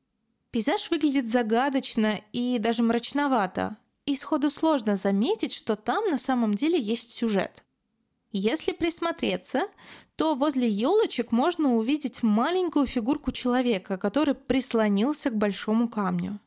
Пейзаж 0.50 0.90
выглядит 0.90 1.28
загадочно 1.28 2.20
и 2.32 2.58
даже 2.58 2.82
мрачновато, 2.82 3.76
и 4.06 4.16
сходу 4.16 4.50
сложно 4.50 4.96
заметить, 4.96 5.52
что 5.52 5.76
там 5.76 6.08
на 6.10 6.18
самом 6.18 6.54
деле 6.54 6.80
есть 6.80 7.10
сюжет. 7.10 7.64
Если 8.32 8.72
присмотреться, 8.72 9.68
то 10.16 10.34
возле 10.34 10.68
елочек 10.68 11.32
можно 11.32 11.76
увидеть 11.76 12.22
маленькую 12.22 12.86
фигурку 12.86 13.32
человека, 13.32 13.98
который 13.98 14.34
прислонился 14.34 15.30
к 15.30 15.36
большому 15.36 15.88
камню. 15.88 16.40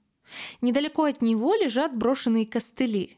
Недалеко 0.61 1.03
от 1.03 1.21
него 1.21 1.55
лежат 1.55 1.95
брошенные 1.95 2.45
костыли. 2.45 3.17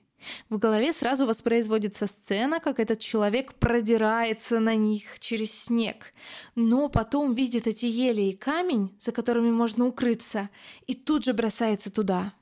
В 0.50 0.58
голове 0.58 0.94
сразу 0.94 1.26
воспроизводится 1.26 2.08
сцена, 2.08 2.60
как 2.60 2.80
этот 2.80 3.00
человек 3.00 3.56
продирается 3.56 4.60
на 4.60 4.76
них 4.76 5.20
через 5.20 5.52
снег, 5.52 6.14
но 6.56 6.90
потом 6.90 7.34
видит 7.34 7.68
эти 7.68 7.88
ели 7.88 8.22
и 8.22 8.36
камень, 8.36 8.96
за 9.00 9.12
которыми 9.12 9.52
можно 9.52 9.88
укрыться, 9.88 10.50
и 10.86 10.94
тут 10.94 11.26
же 11.26 11.34
бросается 11.34 11.92
туда. 11.92 12.34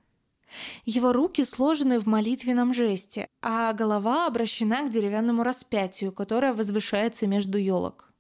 Его 0.86 1.14
руки 1.14 1.46
сложены 1.46 2.00
в 2.00 2.08
молитвенном 2.08 2.74
жесте, 2.74 3.28
а 3.42 3.72
голова 3.74 4.26
обращена 4.26 4.88
к 4.88 4.92
деревянному 4.92 5.44
распятию, 5.44 6.12
которое 6.12 6.54
возвышается 6.54 7.28
между 7.28 7.58
елок. 7.58 8.12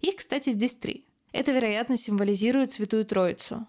Их, 0.00 0.16
кстати, 0.16 0.52
здесь 0.52 0.74
три. 0.74 1.06
Это, 1.32 1.50
вероятно, 1.52 1.96
символизирует 1.96 2.72
Святую 2.72 3.06
Троицу. 3.06 3.66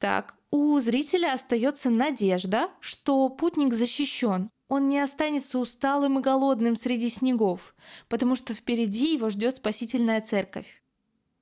Так, 0.00 0.34
у 0.52 0.78
зрителя 0.80 1.32
остается 1.32 1.90
надежда, 1.90 2.68
что 2.78 3.28
путник 3.30 3.72
защищен, 3.74 4.50
он 4.68 4.88
не 4.88 5.00
останется 5.00 5.58
усталым 5.58 6.18
и 6.18 6.22
голодным 6.22 6.76
среди 6.76 7.08
снегов, 7.08 7.74
потому 8.08 8.36
что 8.36 8.54
впереди 8.54 9.14
его 9.14 9.30
ждет 9.30 9.56
спасительная 9.56 10.20
церковь. 10.20 10.82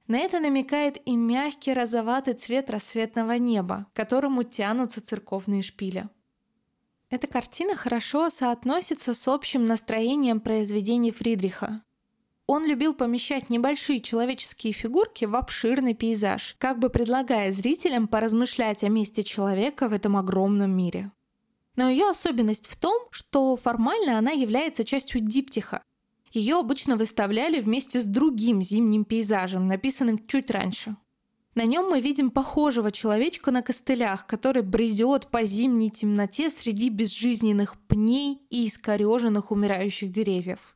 На 0.07 0.19
это 0.19 0.41
намекает 0.41 0.97
и 1.07 1.15
мягкий 1.15 1.73
розоватый 1.73 2.35
цвет 2.35 2.71
рассветного 2.71 3.33
неба, 3.33 3.87
к 3.93 3.97
которому 3.97 4.43
тянутся 4.45 5.01
церковные 5.01 5.63
шпили. 5.63 6.09
Эта 7.11 7.27
картина 7.27 7.77
хорошо 7.77 8.31
соотносится 8.31 9.15
с 9.15 9.29
общим 9.29 9.67
настроением 9.67 10.41
произведений 10.41 11.11
Фридриха. 11.11 11.83
Он 12.53 12.67
любил 12.67 12.95
помещать 12.95 13.49
небольшие 13.49 14.01
человеческие 14.01 14.73
фигурки 14.73 15.25
в 15.25 15.37
обширный 15.37 15.95
пейзаж, 15.95 16.57
как 16.59 16.81
бы 16.81 16.91
предлагая 16.91 17.53
зрителям 17.53 18.09
поразмышлять 18.09 18.83
о 18.83 18.89
месте 18.89 19.23
человека 19.23 19.89
в 19.89 19.93
этом 19.93 20.17
огромном 20.17 20.77
мире. 20.77 21.13
Но 21.77 21.89
ее 21.89 22.11
особенность 22.11 22.67
в 22.67 22.75
том, 22.75 23.07
что 23.13 23.55
формально 23.55 24.19
она 24.19 24.33
является 24.33 24.85
частью 24.85 25.21
диптиха, 25.21 25.85
ее 26.33 26.57
обычно 26.57 26.97
выставляли 26.97 27.61
вместе 27.61 28.01
с 28.01 28.05
другим 28.05 28.63
зимним 28.63 29.05
пейзажем, 29.05 29.69
написанным 29.69 30.27
чуть 30.27 30.51
раньше. 30.51 30.97
На 31.55 31.67
нем 31.67 31.89
мы 31.89 32.01
видим 32.01 32.33
похожего 32.33 32.91
человечка 32.91 33.53
на 33.53 33.63
костылях, 33.63 34.27
который 34.27 34.63
бредет 34.63 35.29
по 35.29 35.45
зимней 35.45 35.91
темноте 35.91 36.51
среди 36.51 36.89
безжизненных 36.89 37.81
пней 37.87 38.43
и 38.51 38.67
искореженных 38.67 39.53
умирающих 39.53 40.11
деревьев. 40.11 40.75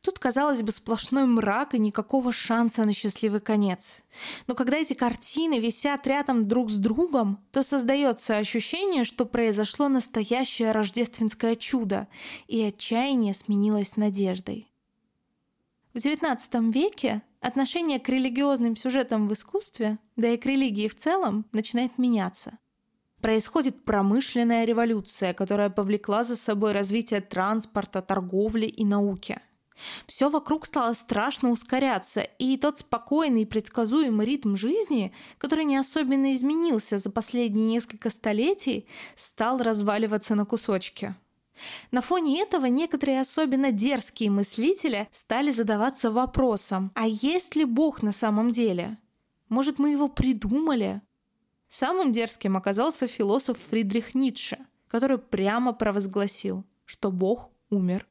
Тут, 0.00 0.18
казалось 0.18 0.62
бы, 0.62 0.72
сплошной 0.72 1.26
мрак 1.26 1.74
и 1.74 1.78
никакого 1.78 2.32
шанса 2.32 2.84
на 2.84 2.92
счастливый 2.92 3.40
конец. 3.40 4.02
Но 4.46 4.54
когда 4.54 4.78
эти 4.78 4.94
картины 4.94 5.58
висят 5.58 6.06
рядом 6.06 6.46
друг 6.46 6.70
с 6.70 6.76
другом, 6.76 7.38
то 7.52 7.62
создается 7.62 8.36
ощущение, 8.36 9.04
что 9.04 9.24
произошло 9.24 9.88
настоящее 9.88 10.72
рождественское 10.72 11.56
чудо, 11.56 12.08
и 12.48 12.62
отчаяние 12.62 13.34
сменилось 13.34 13.96
надеждой. 13.96 14.68
В 15.94 15.98
XIX 15.98 16.72
веке 16.72 17.22
отношение 17.40 18.00
к 18.00 18.08
религиозным 18.08 18.76
сюжетам 18.76 19.28
в 19.28 19.32
искусстве, 19.34 19.98
да 20.16 20.28
и 20.28 20.36
к 20.36 20.46
религии 20.46 20.88
в 20.88 20.96
целом, 20.96 21.44
начинает 21.52 21.98
меняться. 21.98 22.58
Происходит 23.20 23.84
промышленная 23.84 24.64
революция, 24.64 25.32
которая 25.34 25.70
повлекла 25.70 26.24
за 26.24 26.34
собой 26.34 26.72
развитие 26.72 27.20
транспорта, 27.20 28.02
торговли 28.02 28.66
и 28.66 28.84
науки. 28.84 29.40
Все 30.06 30.28
вокруг 30.28 30.66
стало 30.66 30.92
страшно 30.92 31.50
ускоряться, 31.50 32.20
и 32.20 32.56
тот 32.56 32.78
спокойный 32.78 33.42
и 33.42 33.46
предсказуемый 33.46 34.26
ритм 34.26 34.56
жизни, 34.56 35.12
который 35.38 35.64
не 35.64 35.76
особенно 35.76 36.32
изменился 36.32 36.98
за 36.98 37.10
последние 37.10 37.66
несколько 37.66 38.10
столетий, 38.10 38.86
стал 39.16 39.58
разваливаться 39.58 40.34
на 40.34 40.44
кусочки. 40.44 41.14
На 41.90 42.00
фоне 42.00 42.40
этого 42.40 42.66
некоторые 42.66 43.20
особенно 43.20 43.72
дерзкие 43.72 44.30
мыслители 44.30 45.08
стали 45.12 45.50
задаваться 45.50 46.10
вопросом, 46.10 46.90
а 46.94 47.06
есть 47.06 47.56
ли 47.56 47.64
Бог 47.64 48.02
на 48.02 48.12
самом 48.12 48.50
деле? 48.50 48.98
Может, 49.48 49.78
мы 49.78 49.90
его 49.90 50.08
придумали? 50.08 51.02
Самым 51.68 52.12
дерзким 52.12 52.56
оказался 52.56 53.06
философ 53.06 53.58
Фридрих 53.58 54.14
Ницше, 54.14 54.58
который 54.88 55.18
прямо 55.18 55.72
провозгласил, 55.72 56.64
что 56.84 57.10
Бог 57.10 57.50
умер. 57.70 58.06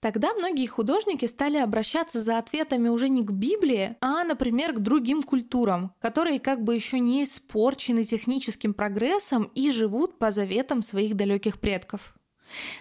Тогда 0.00 0.32
многие 0.32 0.66
художники 0.66 1.26
стали 1.26 1.58
обращаться 1.58 2.22
за 2.22 2.38
ответами 2.38 2.88
уже 2.88 3.10
не 3.10 3.22
к 3.22 3.30
Библии, 3.30 3.96
а, 4.00 4.24
например, 4.24 4.72
к 4.72 4.80
другим 4.80 5.22
культурам, 5.22 5.92
которые 6.00 6.40
как 6.40 6.64
бы 6.64 6.74
еще 6.74 6.98
не 6.98 7.22
испорчены 7.22 8.04
техническим 8.04 8.72
прогрессом 8.72 9.50
и 9.54 9.70
живут 9.70 10.18
по 10.18 10.32
заветам 10.32 10.80
своих 10.80 11.16
далеких 11.16 11.60
предков. 11.60 12.14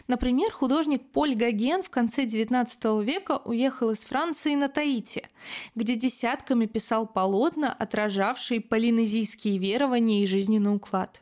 Например, 0.08 0.50
художник 0.52 1.12
Поль 1.12 1.36
Гоген 1.36 1.84
в 1.84 1.90
конце 1.90 2.24
XIX 2.26 3.04
века 3.04 3.42
уехал 3.44 3.92
из 3.92 4.06
Франции 4.06 4.56
на 4.56 4.70
Таити, 4.70 5.28
где 5.76 5.96
десятками 5.96 6.66
писал 6.66 7.06
полотна, 7.06 7.72
отражавшие 7.72 8.62
полинезийские 8.62 9.58
верования 9.58 10.24
и 10.24 10.28
жизненный 10.28 10.74
уклад. 10.74 11.22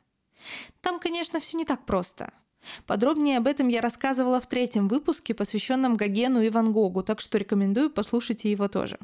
Там, 0.81 0.99
конечно, 0.99 1.39
все 1.39 1.57
не 1.57 1.65
так 1.65 1.85
просто. 1.85 2.31
Подробнее 2.85 3.37
об 3.37 3.47
этом 3.47 3.67
я 3.67 3.81
рассказывала 3.81 4.39
в 4.39 4.47
третьем 4.47 4.87
выпуске, 4.87 5.33
посвященном 5.33 5.95
Гогену 5.95 6.41
и 6.41 6.49
Ван 6.49 6.71
Гогу, 6.71 7.03
так 7.03 7.19
что 7.19 7.37
рекомендую, 7.37 7.89
послушайте 7.89 8.51
его 8.51 8.67
тоже. 8.67 8.97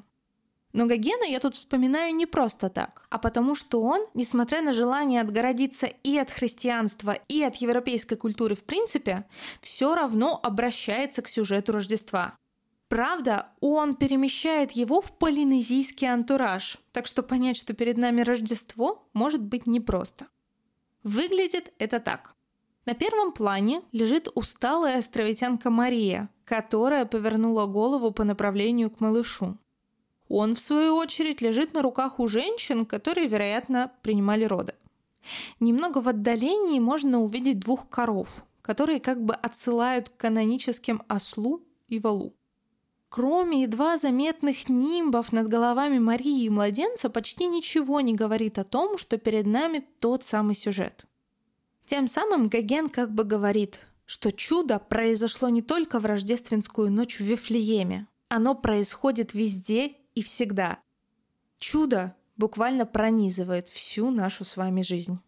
Но 0.74 0.88
Гогена 0.88 1.24
я 1.24 1.40
тут 1.40 1.56
вспоминаю 1.56 2.16
не 2.16 2.26
просто 2.26 2.68
так, 2.70 3.06
а 3.12 3.20
потому 3.20 3.54
что 3.54 3.82
он, 3.82 4.08
несмотря 4.16 4.64
на 4.64 4.74
желание 4.74 5.22
отгородиться 5.22 5.86
и 5.86 6.18
от 6.18 6.32
христианства, 6.32 7.12
и 7.28 7.44
от 7.44 7.58
европейской 7.58 8.16
культуры 8.16 8.56
в 8.56 8.64
принципе, 8.64 9.26
все 9.62 9.94
равно 9.94 10.40
обращается 10.42 11.22
к 11.22 11.30
сюжету 11.30 11.74
Рождества. 11.74 12.36
Правда, 12.88 13.50
он 13.60 13.96
перемещает 13.96 14.72
его 14.72 15.00
в 15.00 15.18
полинезийский 15.18 16.08
антураж, 16.08 16.80
так 16.92 17.06
что 17.06 17.22
понять, 17.22 17.58
что 17.58 17.74
перед 17.74 17.98
нами 17.98 18.22
Рождество, 18.22 19.08
может 19.14 19.42
быть 19.42 19.68
непросто. 19.68 20.28
Выглядит 21.04 21.72
это 21.78 22.00
так. 22.00 22.36
На 22.86 22.96
первом 22.96 23.32
плане 23.32 23.82
лежит 23.94 24.28
усталая 24.36 24.98
островитянка 24.98 25.70
Мария, 25.70 26.30
которая 26.44 27.06
повернула 27.06 27.66
голову 27.66 28.12
по 28.12 28.26
направлению 28.26 28.92
к 28.92 29.00
малышу. 29.00 29.58
Он, 30.28 30.56
в 30.56 30.60
свою 30.60 30.96
очередь, 30.96 31.42
лежит 31.42 31.74
на 31.74 31.82
руках 31.82 32.20
у 32.20 32.28
женщин, 32.28 32.86
которые, 32.86 33.28
вероятно, 33.28 33.92
принимали 34.02 34.44
роды. 34.44 34.74
Немного 35.62 36.00
в 36.00 36.10
отдалении 36.10 36.80
можно 36.80 37.22
увидеть 37.22 37.60
двух 37.60 37.88
коров, 37.88 38.46
которые 38.62 39.00
как 39.00 39.24
бы 39.24 39.34
отсылают 39.34 40.10
к 40.10 40.18
каноническим 40.18 41.04
ослу 41.08 41.62
и 41.88 42.00
валу. 42.00 42.34
Кроме 43.08 43.62
едва 43.62 43.98
заметных 43.98 44.68
нимбов 44.68 45.32
над 45.32 45.48
головами 45.48 46.00
Марии 46.00 46.46
и 46.46 46.50
младенца, 46.50 47.10
почти 47.10 47.46
ничего 47.46 48.02
не 48.02 48.14
говорит 48.16 48.58
о 48.58 48.64
том, 48.64 48.98
что 48.98 49.18
перед 49.18 49.46
нами 49.46 49.86
тот 50.00 50.24
самый 50.24 50.56
сюжет. 50.56 51.06
Тем 51.86 52.08
самым 52.08 52.48
Гоген 52.48 52.90
как 52.90 53.14
бы 53.14 53.24
говорит, 53.24 53.82
что 54.06 54.32
чудо 54.32 54.80
произошло 54.80 55.50
не 55.50 55.62
только 55.62 56.00
в 56.00 56.06
рождественскую 56.06 56.92
ночь 56.92 57.18
в 57.20 57.24
Вифлееме, 57.24 58.08
оно 58.30 58.56
происходит 58.56 59.34
везде 59.34 59.94
и 60.16 60.24
всегда. 60.24 60.80
Чудо 61.60 62.16
буквально 62.38 62.86
пронизывает 62.86 63.70
всю 63.70 64.10
нашу 64.12 64.44
с 64.44 64.58
вами 64.58 64.82
жизнь. 64.82 65.20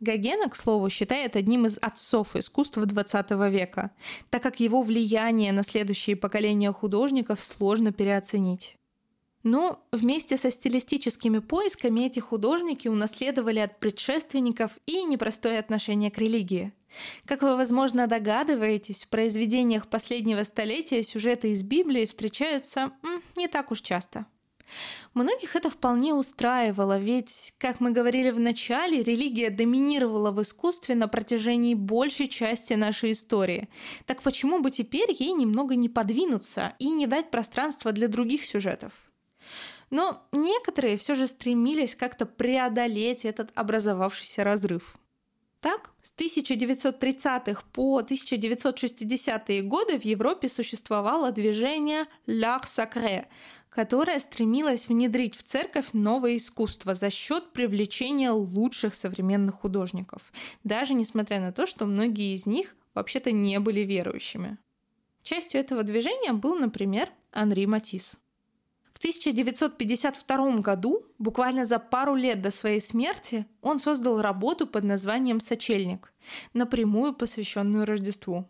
Гогена, 0.00 0.48
к 0.48 0.56
слову, 0.56 0.88
считает 0.88 1.36
одним 1.36 1.66
из 1.66 1.78
отцов 1.78 2.34
искусства 2.34 2.84
XX 2.84 3.50
века, 3.50 3.90
так 4.30 4.42
как 4.42 4.58
его 4.58 4.80
влияние 4.80 5.52
на 5.52 5.62
следующие 5.62 6.16
поколения 6.16 6.72
художников 6.72 7.40
сложно 7.42 7.92
переоценить. 7.92 8.79
Но 9.42 9.82
вместе 9.90 10.36
со 10.36 10.50
стилистическими 10.50 11.38
поисками 11.38 12.00
эти 12.00 12.20
художники 12.20 12.88
унаследовали 12.88 13.60
от 13.60 13.80
предшественников 13.80 14.78
и 14.86 15.02
непростое 15.04 15.58
отношение 15.58 16.10
к 16.10 16.18
религии. 16.18 16.72
Как 17.24 17.42
вы, 17.42 17.56
возможно, 17.56 18.06
догадываетесь, 18.06 19.04
в 19.04 19.08
произведениях 19.08 19.88
последнего 19.88 20.42
столетия 20.42 21.02
сюжеты 21.02 21.52
из 21.52 21.62
Библии 21.62 22.04
встречаются 22.04 22.92
не 23.36 23.48
так 23.48 23.70
уж 23.70 23.80
часто. 23.80 24.26
Многих 25.14 25.56
это 25.56 25.70
вполне 25.70 26.14
устраивало, 26.14 26.98
ведь, 26.98 27.54
как 27.58 27.80
мы 27.80 27.90
говорили 27.90 28.30
в 28.30 28.38
начале, 28.38 29.02
религия 29.02 29.50
доминировала 29.50 30.30
в 30.30 30.40
искусстве 30.42 30.94
на 30.94 31.08
протяжении 31.08 31.74
большей 31.74 32.28
части 32.28 32.74
нашей 32.74 33.12
истории. 33.12 33.68
Так 34.06 34.22
почему 34.22 34.60
бы 34.60 34.70
теперь 34.70 35.10
ей 35.10 35.32
немного 35.32 35.74
не 35.74 35.88
подвинуться 35.88 36.74
и 36.78 36.90
не 36.90 37.08
дать 37.08 37.30
пространства 37.30 37.90
для 37.90 38.06
других 38.06 38.44
сюжетов? 38.44 39.09
Но 39.90 40.26
некоторые 40.32 40.96
все 40.96 41.14
же 41.14 41.26
стремились 41.26 41.96
как-то 41.96 42.24
преодолеть 42.26 43.24
этот 43.24 43.50
образовавшийся 43.54 44.44
разрыв. 44.44 44.96
Так, 45.60 45.90
с 46.00 46.14
1930-х 46.14 47.64
по 47.72 48.00
1960-е 48.00 49.62
годы 49.62 49.98
в 49.98 50.04
Европе 50.04 50.48
существовало 50.48 51.32
движение 51.32 52.04
«L'art 52.26 52.64
sacré», 52.64 53.26
которое 53.68 54.18
стремилось 54.20 54.88
внедрить 54.88 55.36
в 55.36 55.42
церковь 55.42 55.88
новое 55.92 56.36
искусство 56.36 56.94
за 56.94 57.10
счет 57.10 57.52
привлечения 57.52 58.30
лучших 58.30 58.94
современных 58.94 59.56
художников, 59.56 60.32
даже 60.64 60.94
несмотря 60.94 61.40
на 61.40 61.52
то, 61.52 61.66
что 61.66 61.84
многие 61.84 62.32
из 62.32 62.46
них 62.46 62.74
вообще-то 62.94 63.30
не 63.30 63.60
были 63.60 63.80
верующими. 63.80 64.56
Частью 65.22 65.60
этого 65.60 65.82
движения 65.82 66.32
был, 66.32 66.54
например, 66.54 67.10
Анри 67.32 67.66
Матисс. 67.66 68.18
В 69.00 69.02
1952 69.02 70.58
году, 70.58 71.06
буквально 71.18 71.64
за 71.64 71.78
пару 71.78 72.14
лет 72.14 72.42
до 72.42 72.50
своей 72.50 72.80
смерти, 72.80 73.46
он 73.62 73.78
создал 73.78 74.20
работу 74.20 74.66
под 74.66 74.84
названием 74.84 75.40
«Сочельник», 75.40 76.12
напрямую 76.52 77.14
посвященную 77.14 77.86
Рождеству. 77.86 78.46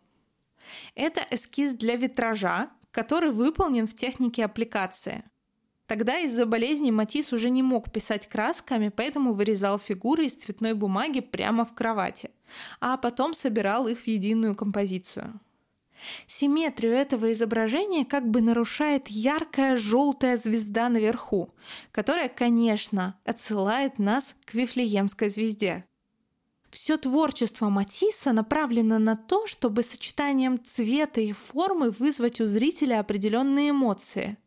Это 0.97 1.25
эскиз 1.31 1.75
для 1.75 1.95
витража, 1.95 2.69
который 2.91 3.31
выполнен 3.31 3.87
в 3.87 3.95
технике 3.95 4.45
аппликации. 4.45 5.23
Тогда 5.87 6.19
из-за 6.19 6.47
болезни 6.47 6.91
Матис 6.91 7.33
уже 7.33 7.49
не 7.49 7.63
мог 7.63 7.93
писать 7.93 8.27
красками, 8.27 8.89
поэтому 8.89 9.35
вырезал 9.35 9.79
фигуры 9.79 10.27
из 10.27 10.35
цветной 10.35 10.75
бумаги 10.75 11.21
прямо 11.21 11.65
в 11.65 11.75
кровати, 11.75 12.33
а 12.81 12.97
потом 12.97 13.35
собирал 13.35 13.87
их 13.87 14.01
в 14.01 14.07
единую 14.09 14.57
композицию. 14.57 15.39
Симметрию 16.27 16.95
этого 16.95 17.33
изображения 17.33 18.05
как 18.05 18.29
бы 18.29 18.41
нарушает 18.41 19.09
яркая 19.09 19.77
желтая 19.77 20.37
звезда 20.37 20.89
наверху, 20.89 21.51
которая, 21.93 22.29
конечно, 22.29 23.19
отсылает 23.25 23.99
нас 23.99 24.35
к 24.45 24.55
Вифлеемской 24.55 25.29
звезде. 25.29 25.85
Все 26.71 26.97
творчество 26.97 27.69
Матисса 27.69 28.33
направлено 28.33 28.99
на 28.99 29.17
то, 29.17 29.47
чтобы 29.49 29.83
сочетанием 29.83 30.63
цвета 30.63 31.21
и 31.21 31.33
формы 31.33 31.91
вызвать 31.91 32.41
у 32.41 32.47
зрителя 32.47 33.01
определенные 33.01 33.71
эмоции. 33.71 34.39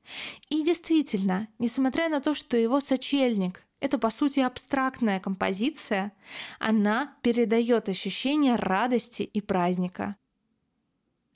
И 0.50 0.64
действительно, 0.64 1.50
несмотря 1.60 2.08
на 2.08 2.22
то, 2.22 2.34
что 2.34 2.56
его 2.56 2.80
сочельник— 2.80 3.64
это 3.82 3.98
по 3.98 4.10
сути 4.10 4.40
абстрактная 4.40 5.20
композиция, 5.20 6.14
она 6.60 7.14
передает 7.22 7.90
ощущение 7.90 8.56
радости 8.56 9.24
и 9.24 9.42
праздника. 9.42 10.16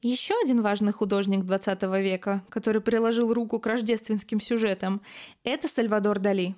Еще 0.04 0.36
один 0.44 0.62
важный 0.62 0.94
художник 0.94 1.44
20 1.44 1.82
века, 2.02 2.44
который 2.50 2.82
приложил 2.82 3.34
руку 3.34 3.60
к 3.60 3.66
рождественским 3.66 4.40
сюжетам, 4.40 5.02
это 5.44 5.68
Сальвадор 5.68 6.20
Дали. 6.20 6.56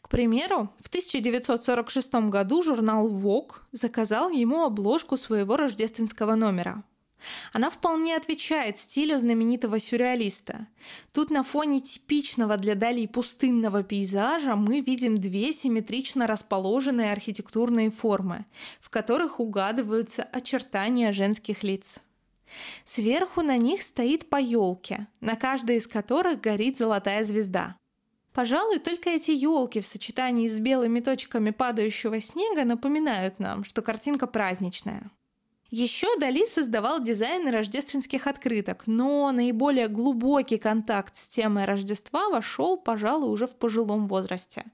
К 0.00 0.08
примеру, 0.08 0.70
в 0.80 0.88
1946 0.88 2.14
году 2.30 2.62
журнал 2.62 3.08
Vogue 3.10 3.56
заказал 3.72 4.30
ему 4.30 4.64
обложку 4.64 5.16
своего 5.16 5.56
рождественского 5.56 6.36
номера. 6.36 6.84
Она 7.52 7.68
вполне 7.68 8.14
отвечает 8.14 8.78
стилю 8.78 9.18
знаменитого 9.18 9.80
сюрреалиста. 9.80 10.68
Тут 11.12 11.30
на 11.30 11.42
фоне 11.42 11.80
типичного 11.80 12.56
для 12.56 12.76
Дали 12.76 13.06
пустынного 13.06 13.82
пейзажа 13.82 14.54
мы 14.54 14.80
видим 14.80 15.18
две 15.18 15.52
симметрично 15.52 16.28
расположенные 16.28 17.12
архитектурные 17.12 17.90
формы, 17.90 18.46
в 18.80 18.88
которых 18.88 19.40
угадываются 19.40 20.22
очертания 20.22 21.10
женских 21.10 21.64
лиц. 21.64 22.00
Сверху 22.84 23.42
на 23.42 23.56
них 23.56 23.82
стоит 23.82 24.28
по 24.28 24.36
елке, 24.36 25.06
на 25.20 25.36
каждой 25.36 25.76
из 25.76 25.86
которых 25.86 26.40
горит 26.40 26.76
золотая 26.76 27.24
звезда. 27.24 27.76
Пожалуй, 28.32 28.78
только 28.78 29.10
эти 29.10 29.32
елки 29.32 29.80
в 29.80 29.86
сочетании 29.86 30.46
с 30.48 30.60
белыми 30.60 31.00
точками 31.00 31.50
падающего 31.50 32.20
снега 32.20 32.64
напоминают 32.64 33.38
нам, 33.38 33.64
что 33.64 33.82
картинка 33.82 34.26
праздничная. 34.26 35.10
Еще 35.70 36.06
Дали 36.18 36.46
создавал 36.46 37.02
дизайны 37.02 37.50
рождественских 37.50 38.26
открыток, 38.26 38.84
но 38.86 39.30
наиболее 39.32 39.88
глубокий 39.88 40.56
контакт 40.56 41.14
с 41.16 41.28
темой 41.28 41.66
Рождества 41.66 42.30
вошел, 42.30 42.78
пожалуй, 42.78 43.30
уже 43.30 43.46
в 43.46 43.54
пожилом 43.54 44.06
возрасте, 44.06 44.64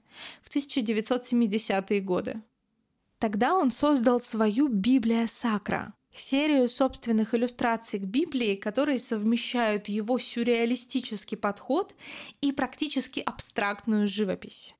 в 0.41 0.55
1970-е 0.55 1.99
годы. 1.99 2.41
Тогда 3.19 3.55
он 3.55 3.71
создал 3.71 4.21
свою 4.21 4.69
«Библия 4.69 5.27
Сакра», 5.27 5.93
серию 6.19 6.69
собственных 6.69 7.33
иллюстраций 7.33 7.99
к 7.99 8.03
Библии, 8.03 8.55
которые 8.55 8.99
совмещают 8.99 9.87
его 9.89 10.17
сюрреалистический 10.17 11.37
подход 11.37 11.93
и 12.41 12.51
практически 12.51 13.19
абстрактную 13.19 14.07
живопись. 14.07 14.75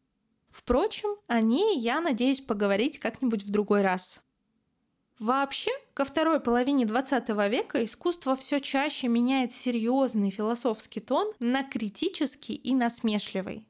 Впрочем, 0.49 1.09
о 1.27 1.41
ней 1.41 1.77
я 1.77 1.99
надеюсь 1.99 2.39
поговорить 2.39 2.99
как-нибудь 2.99 3.43
в 3.43 3.49
другой 3.49 3.81
раз. 3.81 4.23
Вообще, 5.19 5.71
ко 5.93 6.03
второй 6.03 6.39
половине 6.39 6.85
20 6.85 7.29
века 7.49 7.83
искусство 7.83 8.35
все 8.35 8.59
чаще 8.59 9.07
меняет 9.07 9.53
серьезный 9.53 10.29
философский 10.29 10.99
тон 10.99 11.31
на 11.39 11.63
критический 11.63 12.55
и 12.55 12.73
насмешливый. 12.73 13.65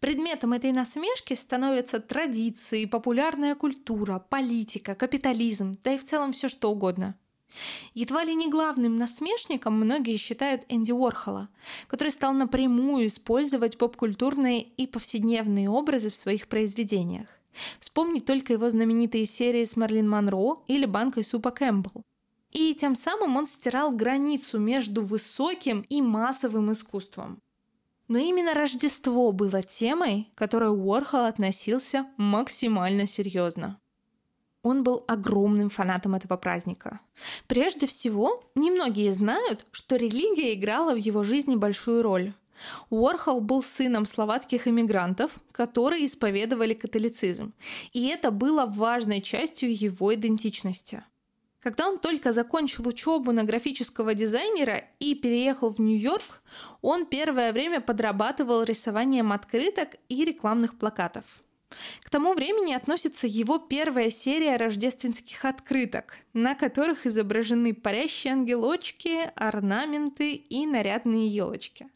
Предметом 0.00 0.52
этой 0.52 0.72
насмешки 0.72 1.34
становятся 1.34 2.00
традиции, 2.00 2.84
популярная 2.84 3.54
культура, 3.54 4.18
политика, 4.18 4.94
капитализм, 4.94 5.78
да 5.82 5.94
и 5.94 5.98
в 5.98 6.04
целом 6.04 6.32
все 6.32 6.48
что 6.48 6.70
угодно. 6.70 7.16
Едва 7.94 8.24
ли 8.24 8.34
не 8.34 8.50
главным 8.50 8.96
насмешником 8.96 9.74
многие 9.74 10.16
считают 10.16 10.62
Энди 10.68 10.92
Уорхола, 10.92 11.48
который 11.86 12.10
стал 12.10 12.32
напрямую 12.32 13.06
использовать 13.06 13.78
попкультурные 13.78 14.62
и 14.62 14.86
повседневные 14.86 15.70
образы 15.70 16.10
в 16.10 16.14
своих 16.14 16.48
произведениях. 16.48 17.28
Вспомнить 17.78 18.24
только 18.24 18.52
его 18.52 18.68
знаменитые 18.68 19.24
серии 19.24 19.64
с 19.64 19.76
Марлин 19.76 20.08
Монро 20.08 20.58
или 20.66 20.86
банкой 20.86 21.22
супа 21.22 21.52
Кэмпбелл. 21.52 22.02
И 22.50 22.74
тем 22.74 22.94
самым 22.94 23.36
он 23.36 23.46
стирал 23.46 23.92
границу 23.92 24.58
между 24.58 25.02
высоким 25.02 25.84
и 25.88 26.02
массовым 26.02 26.72
искусством. 26.72 27.38
Но 28.08 28.18
именно 28.18 28.54
Рождество 28.54 29.32
было 29.32 29.62
темой, 29.62 30.30
к 30.34 30.38
которой 30.38 30.70
Уорхол 30.70 31.24
относился 31.24 32.06
максимально 32.16 33.06
серьезно. 33.06 33.80
Он 34.62 34.82
был 34.82 35.04
огромным 35.08 35.68
фанатом 35.68 36.14
этого 36.14 36.36
праздника. 36.36 37.00
Прежде 37.46 37.86
всего, 37.86 38.42
немногие 38.54 39.12
знают, 39.12 39.66
что 39.72 39.96
религия 39.96 40.54
играла 40.54 40.94
в 40.94 40.96
его 40.96 41.22
жизни 41.22 41.54
большую 41.54 42.02
роль. 42.02 42.32
Уорхол 42.88 43.40
был 43.40 43.62
сыном 43.62 44.06
словацких 44.06 44.68
иммигрантов, 44.68 45.38
которые 45.52 46.06
исповедовали 46.06 46.72
католицизм, 46.72 47.52
и 47.92 48.06
это 48.06 48.30
было 48.30 48.64
важной 48.64 49.20
частью 49.20 49.76
его 49.76 50.14
идентичности. 50.14 51.04
Когда 51.64 51.88
он 51.88 51.98
только 51.98 52.34
закончил 52.34 52.86
учебу 52.86 53.32
на 53.32 53.42
графического 53.42 54.12
дизайнера 54.12 54.84
и 55.00 55.14
переехал 55.14 55.70
в 55.70 55.78
Нью-Йорк, 55.78 56.42
он 56.82 57.06
первое 57.06 57.54
время 57.54 57.80
подрабатывал 57.80 58.64
рисованием 58.64 59.32
открыток 59.32 59.96
и 60.10 60.26
рекламных 60.26 60.76
плакатов. 60.76 61.40
К 62.02 62.10
тому 62.10 62.34
времени 62.34 62.74
относится 62.74 63.26
его 63.26 63.58
первая 63.58 64.10
серия 64.10 64.58
рождественских 64.58 65.42
открыток, 65.46 66.18
на 66.34 66.54
которых 66.54 67.06
изображены 67.06 67.72
парящие 67.72 68.34
ангелочки, 68.34 69.30
орнаменты 69.34 70.34
и 70.34 70.66
нарядные 70.66 71.28
елочки. 71.28 71.88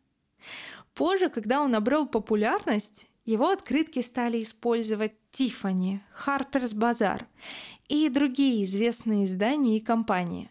Позже, 0.95 1.29
когда 1.29 1.61
он 1.61 1.75
обрел 1.75 2.07
популярность, 2.07 3.11
его 3.27 3.51
открытки 3.51 4.01
стали 4.01 4.41
использовать 4.41 5.13
Tiffany, 5.31 5.99
Harper's 6.25 6.75
Bazaar 6.75 7.27
и 7.89 8.09
другие 8.09 8.65
известные 8.65 9.25
издания 9.25 9.77
и 9.77 9.81
компании. 9.81 10.51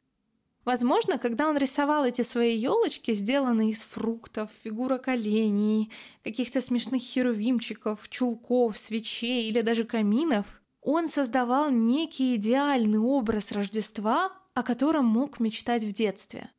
Возможно, 0.65 1.17
когда 1.17 1.47
он 1.47 1.57
рисовал 1.57 2.03
эти 2.03 2.23
свои 2.23 2.57
елочки, 2.57 3.13
сделанные 3.13 3.69
из 3.69 3.83
фруктов, 3.83 4.49
фигурок 4.63 5.07
оленей, 5.07 5.89
каких-то 6.23 6.59
смешных 6.59 7.01
херувимчиков, 7.01 8.09
чулков, 8.09 8.77
свечей 8.77 9.47
или 9.47 9.61
даже 9.61 9.85
каминов, 9.85 10.61
он 10.81 11.07
создавал 11.07 11.71
некий 11.71 12.35
идеальный 12.35 12.99
образ 12.99 13.53
Рождества, 13.53 14.33
о 14.53 14.63
котором 14.63 15.05
мог 15.05 15.39
мечтать 15.39 15.85
в 15.85 15.93
детстве. 15.93 16.49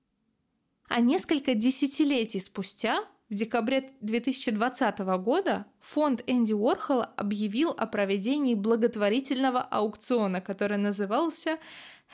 А 0.88 1.00
несколько 1.00 1.54
десятилетий 1.54 2.40
спустя, 2.40 3.04
в 3.30 3.34
декабре 3.34 3.90
2020 4.00 4.98
года, 5.20 5.66
фонд 5.80 6.22
Энди 6.26 6.54
Уорхола 6.54 7.12
объявил 7.16 7.70
о 7.70 7.86
проведении 7.86 8.54
благотворительного 8.54 9.60
аукциона, 9.60 10.40
который 10.40 10.78
назывался 10.78 11.58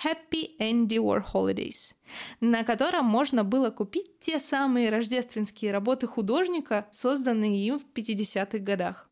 Happy 0.05 0.59
Andy 0.59 0.97
War 0.97 1.23
Holidays, 1.33 1.95
на 2.41 2.65
котором 2.65 3.05
можно 3.05 3.45
было 3.45 3.71
купить 3.71 4.19
те 4.19 4.41
самые 4.41 4.91
рождественские 4.91 5.71
работы 5.71 6.09
художника, 6.09 6.89
созданные 6.91 7.65
им 7.65 7.79
в 7.79 7.87
50-х 7.95 8.59
годах. 8.59 9.09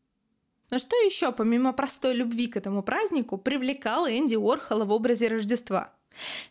Но 0.71 0.79
что 0.79 0.97
еще, 0.97 1.31
помимо 1.31 1.71
простой 1.71 2.15
любви 2.15 2.47
к 2.47 2.57
этому 2.57 2.83
празднику, 2.83 3.37
привлекало 3.37 4.11
Энди 4.11 4.35
Уорхола 4.35 4.83
в 4.83 4.91
образе 4.91 5.29
Рождества– 5.29 5.93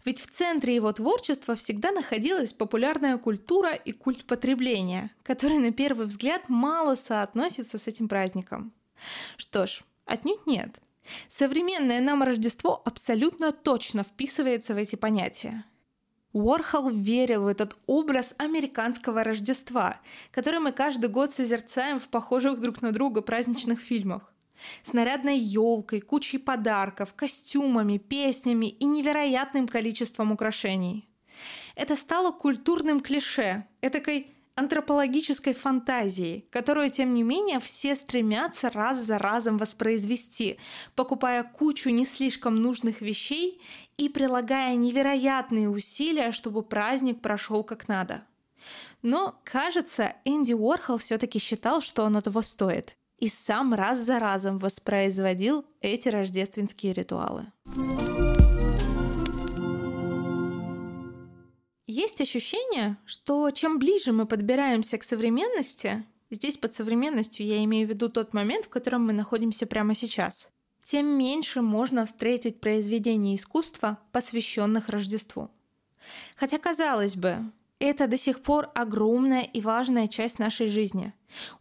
ведь 0.05 0.21
в 0.21 0.27
центре 0.29 0.75
его 0.75 0.93
творчества 0.93 1.55
всегда 1.57 1.91
находилась 1.91 2.53
популярная 2.53 3.19
культура 3.19 3.73
и 3.73 3.93
культ 3.93 4.25
потребления, 4.25 5.11
который 5.23 5.59
на 5.59 5.73
первый 5.73 6.07
взгляд 6.07 6.49
мало 6.49 6.95
соотносится 6.95 7.79
с 7.79 7.87
этим 7.87 8.09
праздником. 8.09 8.73
Что 9.37 9.67
ж, 9.67 9.83
отнюдь 10.05 10.47
нет. 10.47 10.81
Современное 11.29 12.01
нам 12.01 12.23
Рождество 12.23 12.81
абсолютно 12.85 13.53
точно 13.53 14.05
вписывается 14.05 14.75
в 14.75 14.77
эти 14.77 14.97
понятия. 14.97 15.65
Уорхол 16.33 16.89
верил 16.89 17.43
в 17.43 17.47
этот 17.47 17.77
образ 17.87 18.35
американского 18.39 19.23
Рождества, 19.23 20.01
который 20.31 20.61
мы 20.61 20.73
каждый 20.73 21.11
год 21.11 21.35
созерцаем 21.35 21.99
в 21.99 22.09
похожих 22.09 22.61
друг 22.61 22.81
на 22.81 22.93
друга 22.93 23.21
праздничных 23.21 23.81
фильмах 23.81 24.32
с 24.83 24.93
нарядной 24.93 25.39
елкой, 25.39 26.01
кучей 26.01 26.39
подарков, 26.39 27.15
костюмами, 27.15 27.99
песнями 27.99 28.67
и 28.67 28.85
невероятным 28.85 29.69
количеством 29.69 30.33
украшений. 30.33 31.09
Это 31.75 31.97
стало 31.97 32.33
культурным 32.33 33.01
клише, 33.01 33.67
этакой 33.81 34.29
антропологической 34.55 35.55
фантазией, 35.55 36.47
которую, 36.51 36.91
тем 36.91 37.15
не 37.15 37.23
менее, 37.23 37.59
все 37.59 37.97
стремятся 37.97 38.71
раз 38.71 38.99
за 38.99 39.19
разом 39.19 39.57
воспроизвести, 39.57 40.59
покупая 40.95 41.43
кучу 41.43 41.91
не 41.91 42.05
слишком 42.05 42.57
нужных 42.57 43.01
вещей 43.01 43.61
и 43.97 44.09
прилагая 44.09 44.77
невероятные 44.77 45.71
усилия, 45.71 46.33
чтобы 46.33 46.63
праздник 46.63 47.23
прошел 47.23 47.65
как 47.65 47.89
надо. 47.89 48.25
Но, 49.01 49.41
кажется, 49.45 50.15
Энди 50.25 50.53
Уорхол 50.53 50.99
все-таки 50.99 51.39
считал, 51.39 51.81
что 51.81 52.05
оно 52.05 52.21
того 52.21 52.43
стоит 52.43 52.97
и 53.23 53.29
сам 53.29 53.73
раз 53.73 54.01
за 54.01 54.19
разом 54.19 54.59
воспроизводил 54.59 55.65
эти 55.81 56.09
рождественские 56.09 56.93
ритуалы. 56.93 57.47
Есть 61.87 62.21
ощущение, 62.21 62.97
что 63.05 63.49
чем 63.53 63.79
ближе 63.79 64.11
мы 64.11 64.27
подбираемся 64.27 64.99
к 64.99 65.05
современности, 65.05 66.05
здесь 66.31 66.57
под 66.57 66.75
современностью 66.75 67.47
я 67.47 67.63
имею 67.63 67.87
в 67.87 67.91
виду 67.91 68.09
тот 68.09 68.35
момент, 68.35 68.65
в 68.65 68.71
котором 68.71 69.07
мы 69.07 69.13
находимся 69.13 69.67
прямо 69.67 69.95
сейчас, 69.95 70.51
тем 70.83 71.07
меньше 71.07 71.63
можно 71.63 72.07
встретить 72.07 72.61
произведений 72.61 73.37
искусства, 73.37 73.99
посвященных 74.11 74.89
Рождеству. 74.89 75.49
Хотя, 76.35 76.59
казалось 76.59 77.15
бы, 77.15 77.37
это 77.83 78.07
до 78.07 78.17
сих 78.17 78.43
пор 78.43 78.71
огромная 78.75 79.43
и 79.43 79.61
важная 79.61 80.07
часть 80.07 80.39
нашей 80.39 80.69
жизни. 80.69 81.13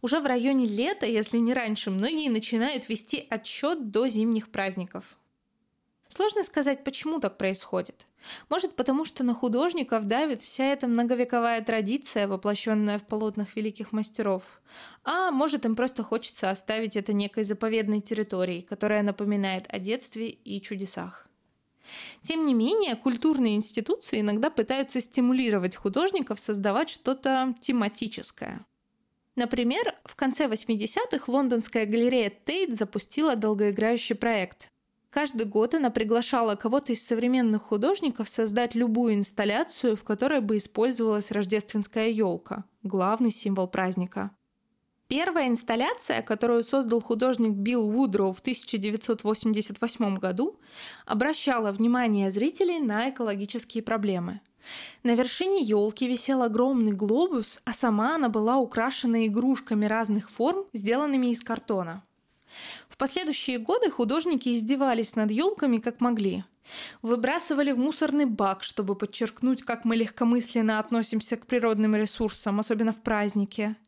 Уже 0.02 0.20
в 0.20 0.26
районе 0.26 0.66
лета, 0.66 1.06
если 1.06 1.38
не 1.38 1.52
раньше, 1.52 1.90
многие 1.90 2.28
начинают 2.28 2.88
вести 2.88 3.26
отчет 3.28 3.90
до 3.90 4.06
зимних 4.06 4.50
праздников. 4.50 5.18
Сложно 6.08 6.44
сказать, 6.44 6.84
почему 6.84 7.18
так 7.18 7.38
происходит. 7.38 8.06
Может, 8.48 8.76
потому 8.76 9.04
что 9.04 9.24
на 9.24 9.34
художников 9.34 10.04
давит 10.04 10.42
вся 10.42 10.66
эта 10.66 10.86
многовековая 10.86 11.60
традиция, 11.62 12.28
воплощенная 12.28 12.98
в 12.98 13.04
полотнах 13.04 13.56
великих 13.56 13.90
мастеров. 13.90 14.60
А 15.02 15.32
может, 15.32 15.64
им 15.64 15.74
просто 15.74 16.04
хочется 16.04 16.50
оставить 16.50 16.96
это 16.96 17.12
некой 17.12 17.42
заповедной 17.42 18.00
территорией, 18.00 18.62
которая 18.62 19.02
напоминает 19.02 19.64
о 19.68 19.80
детстве 19.80 20.28
и 20.28 20.60
чудесах. 20.60 21.28
Тем 22.22 22.46
не 22.46 22.54
менее, 22.54 22.96
культурные 22.96 23.56
институции 23.56 24.20
иногда 24.20 24.50
пытаются 24.50 25.00
стимулировать 25.00 25.76
художников 25.76 26.40
создавать 26.40 26.88
что-то 26.88 27.54
тематическое. 27.60 28.64
Например, 29.34 29.94
в 30.04 30.14
конце 30.14 30.46
80-х 30.46 31.24
лондонская 31.26 31.86
галерея 31.86 32.30
Тейт 32.30 32.76
запустила 32.76 33.34
долгоиграющий 33.34 34.14
проект. 34.14 34.68
Каждый 35.08 35.46
год 35.46 35.74
она 35.74 35.90
приглашала 35.90 36.54
кого-то 36.54 36.92
из 36.92 37.06
современных 37.06 37.62
художников 37.62 38.28
создать 38.28 38.74
любую 38.74 39.14
инсталляцию, 39.14 39.96
в 39.96 40.04
которой 40.04 40.40
бы 40.40 40.56
использовалась 40.56 41.30
рождественская 41.30 42.08
елка, 42.08 42.64
главный 42.82 43.30
символ 43.30 43.68
праздника. 43.68 44.30
Первая 45.12 45.48
инсталляция, 45.48 46.22
которую 46.22 46.62
создал 46.62 47.02
художник 47.02 47.52
Билл 47.52 47.90
Вудроу 47.90 48.32
в 48.32 48.40
1988 48.40 50.16
году, 50.16 50.58
обращала 51.04 51.70
внимание 51.70 52.30
зрителей 52.30 52.78
на 52.78 53.10
экологические 53.10 53.82
проблемы. 53.82 54.40
На 55.02 55.14
вершине 55.14 55.60
елки 55.60 56.08
висел 56.08 56.42
огромный 56.42 56.92
глобус, 56.92 57.60
а 57.66 57.74
сама 57.74 58.14
она 58.14 58.30
была 58.30 58.56
украшена 58.56 59.26
игрушками 59.26 59.84
разных 59.84 60.30
форм, 60.30 60.64
сделанными 60.72 61.26
из 61.26 61.42
картона. 61.42 62.02
В 62.88 62.96
последующие 62.96 63.58
годы 63.58 63.90
художники 63.90 64.48
издевались 64.48 65.14
над 65.14 65.30
елками 65.30 65.76
как 65.76 66.00
могли. 66.00 66.44
Выбрасывали 67.02 67.72
в 67.72 67.78
мусорный 67.78 68.24
бак, 68.24 68.62
чтобы 68.64 68.94
подчеркнуть, 68.94 69.62
как 69.62 69.84
мы 69.84 69.94
легкомысленно 69.94 70.78
относимся 70.78 71.36
к 71.36 71.46
природным 71.46 71.96
ресурсам, 71.96 72.60
особенно 72.60 72.94
в 72.94 73.02
праздники– 73.02 73.76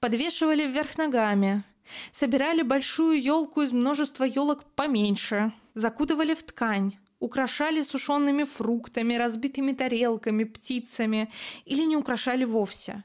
подвешивали 0.00 0.66
вверх 0.66 0.98
ногами, 0.98 1.64
собирали 2.10 2.62
большую 2.62 3.22
елку 3.22 3.62
из 3.62 3.72
множества 3.72 4.24
елок 4.24 4.64
поменьше, 4.74 5.52
закутывали 5.74 6.34
в 6.34 6.42
ткань, 6.42 6.96
украшали 7.18 7.82
сушеными 7.82 8.44
фруктами, 8.44 9.14
разбитыми 9.14 9.72
тарелками, 9.72 10.44
птицами 10.44 11.30
или 11.64 11.82
не 11.84 11.96
украшали 11.96 12.44
вовсе. 12.44 13.04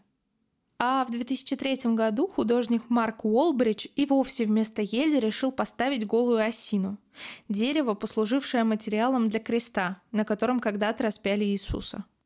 А 0.80 1.06
в 1.06 1.12
2003 1.12 1.96
году 1.96 2.28
художник 2.28 2.84
Марк 2.89 3.26
Уолбридж 3.26 3.88
и 3.96 4.06
вовсе 4.06 4.46
вместо 4.46 4.84
ели 4.84 5.20
решил 5.20 5.52
поставить 5.52 6.06
голую 6.06 6.46
осину– 6.46 6.98
дерево, 7.50 7.96
послужившее 7.96 8.63
материалом 8.63 9.28
для 9.28 9.39
креста, 9.39 10.02
на 10.12 10.24
котором 10.24 10.60
когда-то 10.60 11.04
распяли 11.04 11.46
Иисуса– 11.46 12.06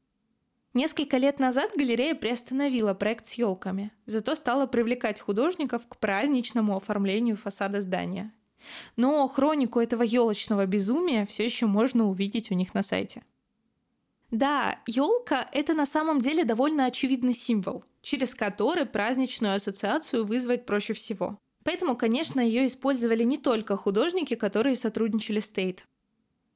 Несколько 0.74 1.18
лет 1.18 1.40
назад 1.40 1.72
галерея 1.76 2.16
приостановила 2.16 2.94
проект 2.94 3.28
с 3.28 3.34
елками, 3.34 3.92
зато 4.06 4.36
стала 4.36 4.68
привлекать 4.68 5.20
художников 5.20 5.86
к 5.86 5.98
праздничному 5.98 6.78
оформлению 6.78 7.36
фасада 7.36 7.82
здания. 7.82 8.34
Но 8.96 9.28
хронику 9.28 9.82
этого 9.82 10.04
елочного 10.04 10.66
безумия 10.66 11.26
все 11.26 11.44
еще 11.44 11.66
можно 11.66 12.08
увидеть 12.08 12.52
у 12.52 12.54
них 12.54 12.74
на 12.74 12.84
сайте. 12.84 13.22
Да, 14.30 14.80
елка— 14.88 15.50
это 15.52 15.74
на 15.74 15.86
самом 15.86 16.22
деле 16.22 16.46
довольно 16.46 16.86
очевидный 16.86 17.34
символ, 17.34 17.84
через 18.02 18.34
который 18.34 18.86
праздничную 18.86 19.56
ассоциацию 19.56 20.26
вызвать 20.26 20.66
проще 20.66 20.94
всего. 20.94 21.38
Поэтому, 21.66 21.98
конечно, 21.98 22.40
ее 22.40 22.66
использовали 22.66 23.24
не 23.24 23.38
только 23.38 23.76
художники, 23.76 24.36
которые 24.36 24.78
сотрудничали 24.78 25.42
с 25.42 25.50
Тейт. 25.50 25.86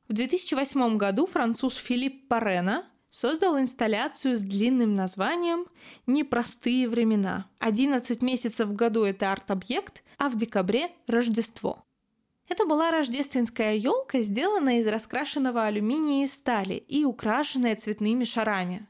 В 0.08 0.14
2008 0.14 0.96
году 0.96 1.26
француз 1.26 1.76
Филипп 1.76 2.30
Парена 2.30 2.88
создал 3.16 3.58
инсталляцию 3.58 4.36
с 4.36 4.42
длинным 4.42 4.94
названием 4.94 5.68
«Непростые 6.06 6.90
времена». 6.90 7.50
11 7.60 8.22
месяцев 8.22 8.68
в 8.68 8.76
году 8.76 9.04
это 9.06 9.32
арт-объект, 9.32 10.04
а 10.18 10.28
в 10.28 10.36
декабре– 10.36 10.92
Рождество. 11.08 11.86
Это 12.50 12.66
была 12.66 12.92
рождественская 12.92 13.76
елка, 13.76 14.20
сделанная 14.20 14.82
из 14.82 14.88
раскрашенного 14.88 15.64
алюминия 15.64 16.26
и 16.26 16.28
стали 16.28 16.74
и 16.74 17.06
украшенная 17.06 17.78
цветными 17.78 18.26
шарами. 18.26 18.86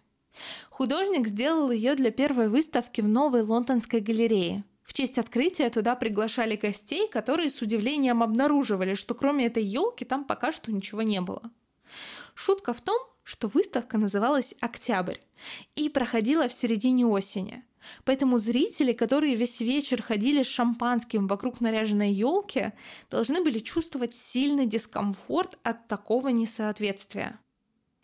Художник 0.71 1.27
сделал 1.27 1.69
ее 1.69 1.93
для 1.93 2.09
первой 2.09 2.49
выставки 2.49 3.01
в 3.01 3.07
новой 3.07 3.43
лондонской 3.43 3.99
галерее. 3.99 4.63
В 4.81 4.93
честь 4.93 5.19
открытия 5.19 5.69
туда 5.69 5.95
приглашали 5.95 6.55
гостей, 6.55 7.07
которые 7.09 7.51
с 7.51 7.61
удивлением 7.61 8.23
обнаруживали, 8.23 8.95
что 8.95 9.13
кроме 9.13 9.45
этой 9.45 9.63
елки 9.63 10.03
там 10.03 10.25
пока 10.25 10.51
что 10.51 10.71
ничего 10.71 11.03
не 11.03 11.21
было. 11.21 11.43
Шутка 12.33 12.73
в 12.73 12.81
том, 12.81 12.99
что 13.25 13.47
выставка 13.49 13.97
называлась 13.97 14.55
«Октябрь» 14.61 15.17
и 15.75 15.89
проходила 15.89 16.47
в 16.47 16.53
середине 16.53 17.05
осени. 17.05 17.65
Поэтому 18.03 18.37
зрители, 18.37 18.93
которые 18.93 19.35
весь 19.35 19.59
вечер 19.61 20.01
ходили 20.01 20.43
с 20.43 20.47
шампанским 20.47 21.27
вокруг 21.27 21.59
наряженной 21.59 22.13
елки, 22.13 22.71
должны 23.09 23.43
были 23.43 23.59
чувствовать 23.59 24.15
сильный 24.15 24.67
дискомфорт 24.67 25.57
от 25.63 25.87
такого 25.87 26.29
несоответствия. 26.29 27.39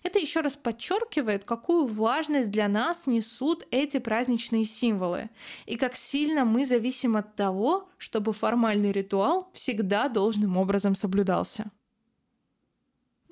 Это 0.04 0.18
еще 0.18 0.42
раз 0.42 0.56
подчеркивает, 0.56 1.44
какую 1.44 1.86
важность 1.86 2.50
для 2.50 2.68
нас 2.68 3.06
несут 3.06 3.68
эти 3.70 4.00
праздничные 4.00 4.66
символы 4.66 5.30
и 5.68 5.76
как 5.76 5.96
сильно 5.96 6.44
мы 6.44 6.66
зависим 6.66 7.16
от 7.16 7.36
того, 7.36 7.90
чтобы 8.00 8.34
формальный 8.34 8.92
ритуал 8.92 9.52
всегда 9.54 10.10
должным 10.10 10.58
образом 10.58 10.96
соблюдался. 10.96 11.72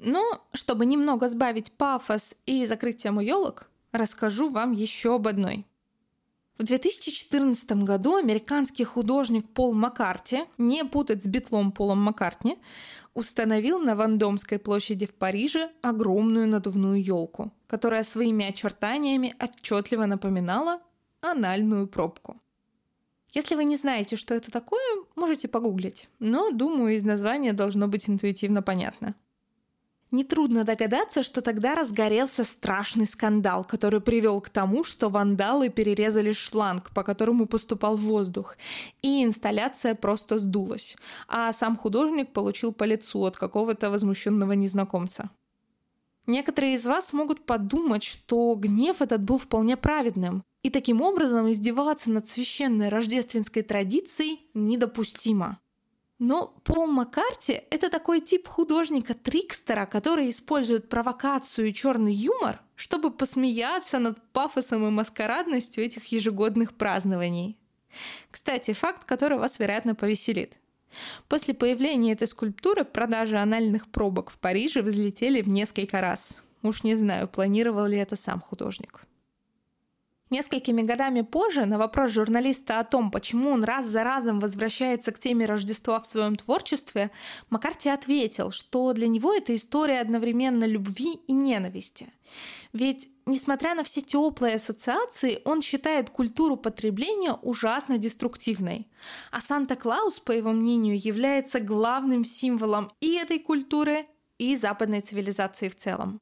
Но, 0.01 0.41
чтобы 0.53 0.85
немного 0.85 1.27
сбавить 1.27 1.73
пафос 1.73 2.33
и 2.45 2.65
закрыть 2.65 3.03
тему 3.03 3.19
елок, 3.19 3.69
расскажу 3.91 4.49
вам 4.49 4.71
еще 4.71 5.15
об 5.15 5.27
одной. 5.27 5.65
В 6.57 6.63
2014 6.63 7.71
году 7.83 8.15
американский 8.15 8.85
художник 8.85 9.47
Пол 9.49 9.73
Маккарти, 9.73 10.45
не 10.57 10.85
путать 10.85 11.23
с 11.23 11.27
битлом 11.27 11.71
Полом 11.73 12.01
Маккартни, 12.01 12.57
установил 13.13 13.79
на 13.79 13.95
Вандомской 13.95 14.57
площади 14.57 15.05
в 15.05 15.13
Париже 15.13 15.69
огромную 15.81 16.47
надувную 16.47 17.03
елку, 17.03 17.51
которая 17.67 18.03
своими 18.03 18.45
очертаниями 18.45 19.35
отчетливо 19.41 20.05
напоминала 20.05 20.81
анальную 21.19 21.87
пробку. 21.87 22.41
Если 23.33 23.55
вы 23.55 23.65
не 23.65 23.75
знаете, 23.75 24.15
что 24.15 24.33
это 24.33 24.49
такое, 24.49 24.81
можете 25.15 25.49
погуглить, 25.49 26.09
но, 26.19 26.51
думаю, 26.51 26.95
из 26.95 27.03
названия 27.03 27.51
должно 27.51 27.87
быть 27.89 28.09
интуитивно 28.09 28.61
понятно. 28.61 29.15
Нетрудно 30.11 30.63
догадаться, 30.63 31.21
что 31.21 31.41
тогда 31.41 31.75
разгорелся 31.75 32.43
страшный 32.43 33.05
скандал, 33.05 33.63
который 33.63 34.01
привел 34.01 34.41
к 34.41 34.49
тому, 34.49 34.83
что 34.83 35.09
вандалы 35.09 35.69
перерезали 35.69 36.33
шланг, 36.33 36.91
по 36.95 37.03
которому 37.03 37.45
поступал 37.45 37.95
воздух, 37.95 38.57
и 39.03 39.23
инсталляция 39.23 39.93
просто 39.93 40.39
сдулась, 40.39 40.97
а 41.27 41.53
сам 41.53 41.77
художник 41.77 42.33
получил 42.33 42.73
по 42.73 42.85
лицу 42.85 43.23
от 43.23 43.37
какого-то 43.37 43.91
возмущенного 43.91 44.53
незнакомца. 44.53 45.29
Некоторые 46.25 46.73
из 46.73 46.85
вас 46.85 47.13
могут 47.13 47.45
подумать, 47.45 48.03
что 48.03 48.55
гнев 48.55 49.03
этот 49.03 49.23
был 49.23 49.37
вполне 49.37 49.77
праведным, 49.77 50.43
и 50.63 50.71
таким 50.71 51.01
образом 51.01 51.49
издеваться 51.51 52.09
над 52.09 52.27
священной 52.27 52.89
рождественской 52.89 53.61
традицией 53.61 54.49
недопустимо. 54.55 55.59
Но 56.19 56.47
Пол 56.65 56.87
Маккарти— 56.87 57.63
это 57.69 57.89
такой 57.89 58.19
тип 58.19 58.47
художника-трикстера, 58.47 59.85
который 59.85 60.29
использует 60.29 60.89
провокацию 60.89 61.69
и 61.69 61.73
черный 61.73 62.13
юмор, 62.13 62.61
чтобы 62.75 63.09
посмеяться 63.09 63.99
над 63.99 64.21
пафосом 64.33 64.85
и 64.85 64.91
маскарадностью 64.91 65.83
этих 65.83 66.05
ежегодных 66.07 66.75
празднований. 66.75 67.57
Кстати, 68.29 68.73
факт, 68.73 69.05
который 69.05 69.37
вас, 69.37 69.59
вероятно, 69.59 69.95
повеселит. 69.95 70.59
После 71.29 71.53
появления 71.53 72.11
этой 72.11 72.27
скульптуры 72.27 72.83
продажи 72.83 73.37
анальных 73.37 73.87
пробок 73.87 74.29
в 74.29 74.39
Париже 74.39 74.81
взлетели 74.81 75.41
в 75.41 75.47
несколько 75.47 76.01
раз. 76.01 76.43
Уж 76.63 76.83
не 76.83 76.95
знаю, 76.95 77.29
планировал 77.29 77.85
ли 77.85 77.97
это 77.97 78.17
сам 78.17 78.41
художник. 78.41 79.05
Несколькими 80.29 80.83
годами 80.83 81.21
позже 81.21 81.65
на 81.65 81.79
вопрос 81.79 82.11
журналиста 82.11 82.79
о 82.79 82.83
том, 82.83 83.09
почему 83.09 83.49
он 83.49 83.63
раз 83.63 83.87
за 83.87 84.03
разом 84.03 84.39
возвращается 84.39 85.11
к 85.11 85.17
теме 85.17 85.47
Рождества 85.47 85.99
в 85.99 86.05
своем 86.05 86.35
творчестве, 86.35 87.09
Маккарти 87.49 87.89
ответил, 87.89 88.51
что 88.51 88.93
для 88.93 89.07
него 89.07 89.33
это 89.33 89.55
история 89.55 90.01
одновременно 90.01 90.65
любви 90.65 91.13
и 91.27 91.33
ненависти. 91.33 92.13
Ведь, 92.73 93.09
несмотря 93.25 93.73
на 93.73 93.83
все 93.83 94.01
теплые 94.01 94.57
ассоциации, 94.57 95.41
он 95.45 95.63
считает 95.63 96.11
культуру 96.11 96.57
потребления 96.57 97.33
ужасно 97.33 97.97
деструктивной. 97.97 98.87
А 99.31 99.41
Санта-Клаус, 99.41 100.19
по 100.19 100.31
его 100.31 100.51
мнению, 100.51 100.99
является 101.03 101.59
главным 101.59 102.23
символом 102.23 102.91
и 103.01 103.15
этой 103.15 103.39
культуры, 103.39 104.05
и 104.37 104.55
западной 104.55 105.01
цивилизации 105.01 105.67
в 105.67 105.75
целом. 105.75 106.21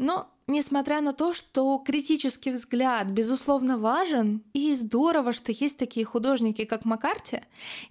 Но 0.00 0.30
Несмотря 0.50 1.00
на 1.00 1.12
то, 1.12 1.32
что 1.32 1.78
критический 1.78 2.50
взгляд, 2.50 3.08
безусловно, 3.08 3.78
важен, 3.78 4.42
и 4.52 4.74
здорово, 4.74 5.32
что 5.32 5.52
есть 5.52 5.78
такие 5.78 6.04
художники, 6.04 6.64
как 6.64 6.84
Маккарти, 6.84 7.42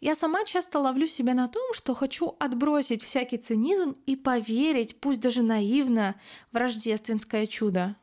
я 0.02 0.13
сама 0.13 0.43
часто 0.43 0.80
ловлю 0.80 1.08
себя 1.08 1.34
на 1.34 1.48
том, 1.48 1.74
что 1.74 1.93
хочу 1.93 2.36
отбросить 2.38 3.02
всякий 3.02 3.38
цинизм 3.38 3.95
и 4.06 4.17
поверить, 4.17 5.00
пусть 5.00 5.22
даже 5.22 5.41
наивно, 5.41 6.15
в 6.52 6.58
рождественское 6.58 7.48
чудо. 7.48 7.95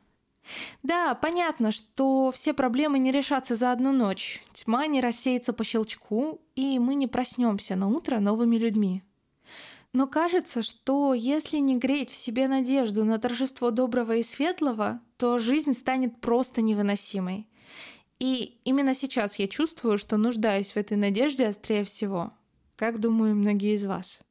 Да, 0.81 1.13
понятно, 1.13 1.71
что 1.71 2.31
все 2.31 2.55
проблемы 2.55 2.97
не 2.97 3.11
решатся 3.11 3.55
за 3.55 3.71
одну 3.71 3.91
ночь. 3.91 4.41
Тьма 4.53 4.87
не 4.87 5.01
рассеется 5.01 5.53
по 5.53 5.63
щелчку, 5.63 6.41
и 6.55 6.79
мы 6.79 6.95
не 6.95 7.05
проснемся 7.05 7.75
на 7.75 7.89
утро 7.89 8.19
новыми 8.19 8.57
людьми. 8.57 9.03
Но 9.97 10.05
кажется, 10.05 10.61
что 10.61 11.15
если 11.15 11.57
не 11.57 11.75
греть 11.75 12.11
в 12.11 12.15
себе 12.15 12.47
надежду 12.47 13.03
на 13.03 13.17
торжество 13.17 13.71
доброго 13.71 14.17
и 14.17 14.21
светлого, 14.21 15.01
то 15.17 15.39
жизнь 15.39 15.73
станет 15.73 16.21
просто 16.21 16.61
невыносимой. 16.61 17.47
И 18.19 18.59
именно 18.63 18.93
сейчас 18.93 19.39
я 19.39 19.47
чувствую, 19.47 19.97
что 19.97 20.17
нуждаюсь 20.17 20.73
в 20.73 20.77
этой 20.77 20.97
надежде 20.97 21.47
острее 21.47 21.83
всего, 21.83 22.31
как 22.75 22.99
думаю 22.99 23.33
многие 23.35 23.73
из 23.73 23.85
вас. 23.85 24.21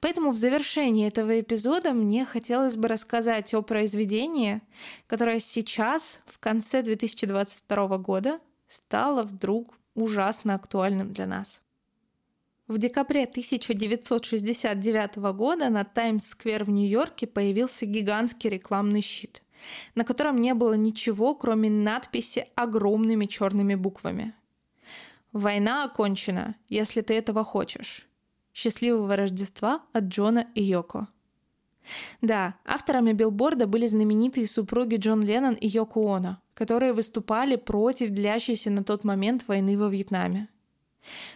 Поэтому 0.00 0.32
в 0.32 0.36
завершении 0.36 1.06
этого 1.06 1.40
эпизода 1.40 1.92
мне 1.92 2.24
хотелось 2.24 2.74
бы 2.74 2.88
рассказать 2.88 3.54
о 3.54 3.62
произведении, 3.62 4.62
которое 5.06 5.38
сейчас, 5.38 6.18
в 6.26 6.40
конце 6.40 6.82
2022 6.82 7.98
года, 7.98 8.40
стало 8.66 9.22
вдруг 9.22 9.78
ужасно 9.94 10.56
актуальным 10.56 11.12
для 11.12 11.26
нас. 11.26 11.62
В 12.72 12.78
декабре 12.78 13.24
1969 13.24 15.16
года 15.34 15.68
на 15.68 15.84
Таймс-сквер 15.84 16.64
в 16.64 16.70
Нью-Йорке 16.70 17.26
появился 17.26 17.84
гигантский 17.84 18.48
рекламный 18.48 19.02
щит, 19.02 19.42
на 19.94 20.04
котором 20.04 20.40
не 20.40 20.54
было 20.54 20.72
ничего, 20.72 21.34
кроме 21.34 21.68
надписи 21.68 22.46
огромными 22.54 23.26
черными 23.26 23.74
буквами. 23.74 24.32
«Война 25.32 25.84
окончена, 25.84 26.54
если 26.70 27.02
ты 27.02 27.12
этого 27.12 27.44
хочешь. 27.44 28.08
Счастливого 28.54 29.16
Рождества 29.16 29.82
от 29.92 30.04
Джона 30.04 30.46
и 30.54 30.62
Йоко». 30.62 31.08
Да, 32.22 32.54
авторами 32.64 33.12
билборда 33.12 33.66
были 33.66 33.86
знаменитые 33.86 34.46
супруги 34.46 34.96
Джон 34.96 35.22
Леннон 35.22 35.56
и 35.56 35.68
Йоко 35.68 36.00
Оно, 36.16 36.38
которые 36.54 36.94
выступали 36.94 37.56
против 37.56 38.08
длящейся 38.12 38.70
на 38.70 38.82
тот 38.82 39.04
момент 39.04 39.46
войны 39.46 39.76
во 39.76 39.90
Вьетнаме. 39.90 40.48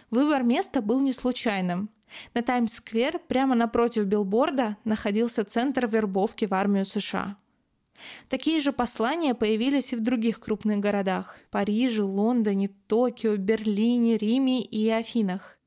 Выбор 0.09 0.43
места 0.43 0.81
был 0.81 0.99
не 0.99 1.11
случайным. 1.11 1.89
На 2.33 2.41
Таймс-сквер, 2.41 3.19
прямо 3.27 3.55
напротив 3.55 4.05
билборда, 4.05 4.77
находился 4.85 5.43
центр 5.43 5.87
вербовки 5.87 6.45
в 6.45 6.53
армию 6.53 6.85
США. 6.85 7.35
Такие 8.29 8.59
же 8.59 8.71
послания 8.71 9.33
появились 9.33 9.93
и 9.93 9.95
в 9.95 10.01
других 10.01 10.39
крупных 10.39 10.79
городах– 10.79 11.39
Париже, 11.51 12.03
Лондоне, 12.03 12.69
Токио, 12.87 13.35
Берлине, 13.37 14.17
Риме 14.17 14.61
и 14.61 14.87
Афинах. 14.89 15.57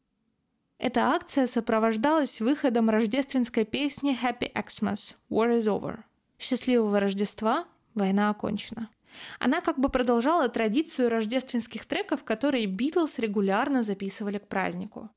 Эта 0.78 1.08
акция 1.08 1.46
сопровождалась 1.46 2.40
выходом 2.40 2.88
рождественской 2.88 3.64
песни 3.64 4.16
«Happy 4.18 4.50
Xmas»– 4.52 5.16
«War 5.30 5.58
is 5.58 5.64
over»– 5.64 5.98
«Счастливого 6.38 7.00
Рождества»– 7.00 7.66
«Война 7.94 8.30
окончена». 8.30 8.88
Она 9.38 9.60
как 9.60 9.78
бы 9.78 9.88
продолжала 9.88 10.48
традицию 10.48 11.10
рождественских 11.10 11.86
треков, 11.86 12.24
которые 12.24 12.66
Битлз 12.66 13.18
регулярно 13.18 13.82
записывали 13.82 14.38
к 14.38 14.48
празднику. 14.48 15.10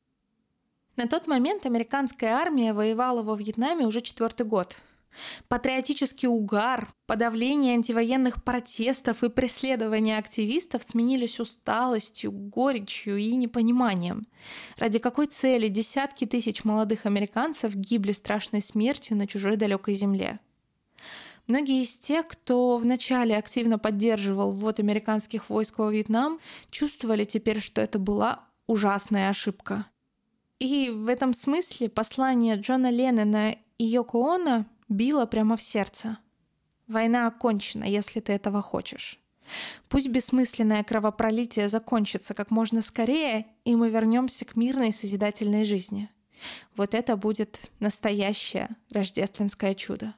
На 0.96 1.08
тот 1.08 1.28
момент 1.28 1.66
американская 1.66 2.36
армия 2.36 2.74
воевала 2.74 3.24
во 3.24 3.36
Вьетнаме 3.36 3.86
уже 3.86 4.02
четвертый 4.02 4.46
год. 4.46 4.78
Патриотический 5.48 6.28
угар, 6.28 6.94
подавление 7.06 7.76
антивоенных 7.76 8.44
протестов 8.44 9.24
и 9.24 9.30
преследование 9.30 10.18
активистов 10.18 10.84
сменились 10.84 11.40
усталостью, 11.40 12.32
горечью 12.32 13.18
и 13.18 13.36
непониманием. 13.36 14.28
Ради 14.78 15.00
какой 15.00 15.28
цели 15.28 15.68
десятки 15.68 16.26
тысяч 16.26 16.64
молодых 16.64 17.06
американцев 17.06 17.76
гибли 17.76 18.12
страшной 18.12 18.62
смертью 18.62 19.18
на 19.18 19.28
чужой 19.28 19.56
далекой 19.56 19.94
земле? 19.94 20.40
Многие 21.48 21.82
из 21.82 21.96
тех, 21.96 22.28
кто 22.28 22.78
вначале 22.78 23.38
активно 23.38 23.78
поддерживал 23.78 24.52
ввод 24.54 24.80
американских 24.80 25.50
войск 25.50 25.80
во 25.80 25.92
Вьетнам, 25.92 26.40
чувствовали 26.70 27.26
теперь, 27.26 27.60
что 27.60 27.82
это 27.82 28.00
была 28.00 28.46
ужасная 28.66 29.30
ошибка. 29.30 29.88
И 30.60 30.90
в 30.90 31.10
этом 31.10 31.34
смысле 31.34 31.90
послание 31.90 32.56
Джона 32.56 32.90
Леннона 32.90 33.58
и 33.78 33.84
Йоко 33.84 34.36
Оно 34.36 34.66
било 34.88 35.26
прямо 35.26 35.58
в 35.58 35.62
сердце. 35.62 36.18
Война 36.88 37.28
окончена, 37.28 37.84
если 37.84 38.22
ты 38.22 38.32
этого 38.32 38.62
хочешь. 38.62 39.20
Пусть 39.90 40.08
бессмысленное 40.08 40.84
кровопролитие 40.84 41.68
закончится 41.68 42.34
как 42.34 42.50
можно 42.52 42.82
скорее, 42.82 43.48
и 43.66 43.76
мы 43.76 43.90
вернемся 43.90 44.46
к 44.46 44.56
мирной 44.56 44.94
созидательной 44.94 45.66
жизни. 45.66 46.10
Вот 46.76 46.94
это 46.94 47.18
будет 47.18 47.70
настоящее 47.80 48.70
рождественское 48.90 49.76
чудо. 49.76 50.16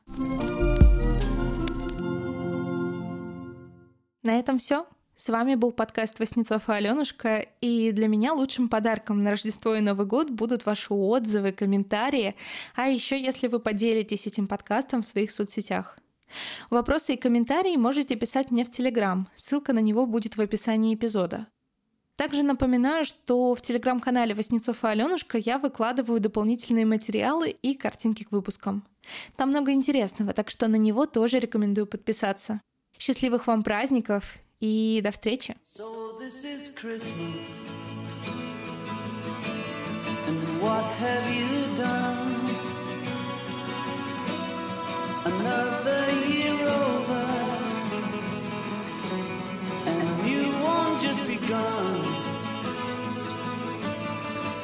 На 4.25 4.39
этом 4.39 4.57
все. 4.57 4.87
С 5.15 5.29
вами 5.29 5.53
был 5.53 5.71
подкаст 5.71 6.17
Васнецов 6.17 6.67
и 6.67 6.71
Аленушка, 6.71 7.45
и 7.61 7.91
для 7.91 8.07
меня 8.07 8.33
лучшим 8.33 8.69
подарком 8.69 9.21
на 9.21 9.29
Рождество 9.29 9.75
и 9.75 9.81
Новый 9.81 10.07
год 10.07 10.31
будут 10.31 10.65
ваши 10.65 10.95
отзывы, 10.95 11.51
комментарии, 11.51 12.35
а 12.75 12.87
еще 12.87 13.21
если 13.21 13.47
вы 13.47 13.59
поделитесь 13.59 14.25
этим 14.25 14.47
подкастом 14.47 15.03
в 15.03 15.05
своих 15.05 15.29
соцсетях. 15.29 15.99
Вопросы 16.71 17.13
и 17.13 17.17
комментарии 17.17 17.75
можете 17.75 18.15
писать 18.15 18.49
мне 18.49 18.65
в 18.65 18.71
Телеграм, 18.71 19.27
ссылка 19.35 19.73
на 19.73 19.79
него 19.79 20.07
будет 20.07 20.37
в 20.37 20.41
описании 20.41 20.95
эпизода. 20.95 21.45
Также 22.15 22.41
напоминаю, 22.41 23.05
что 23.05 23.53
в 23.53 23.61
телеграм-канале 23.61 24.33
Васнецов 24.33 24.83
и 24.83 24.87
Аленушка 24.87 25.37
я 25.37 25.59
выкладываю 25.59 26.19
дополнительные 26.19 26.87
материалы 26.87 27.51
и 27.51 27.75
картинки 27.75 28.23
к 28.23 28.31
выпускам. 28.31 28.87
Там 29.35 29.49
много 29.49 29.71
интересного, 29.71 30.33
так 30.33 30.49
что 30.49 30.67
на 30.67 30.77
него 30.77 31.05
тоже 31.05 31.37
рекомендую 31.37 31.85
подписаться. 31.85 32.59
Счастливых 32.99 33.47
вам 33.47 33.63
праздников 33.63 34.37
и 34.59 35.01
до 35.03 35.11
встречи. 35.11 35.55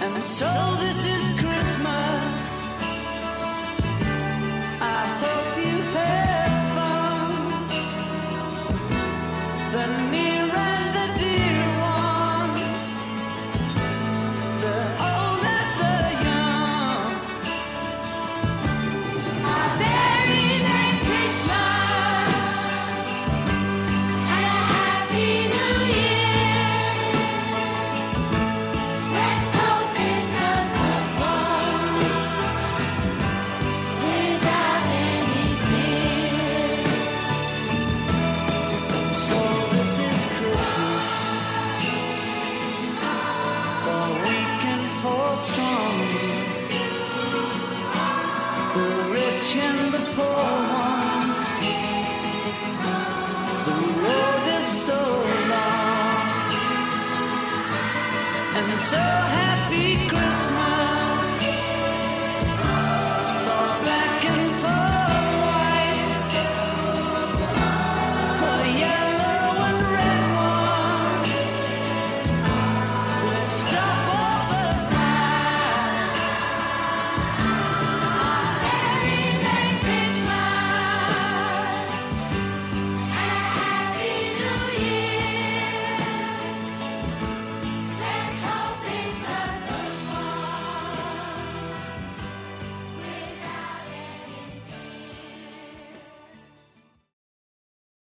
And 0.04 0.26
so 0.26 0.48
this 0.80 1.06
is 1.06 1.11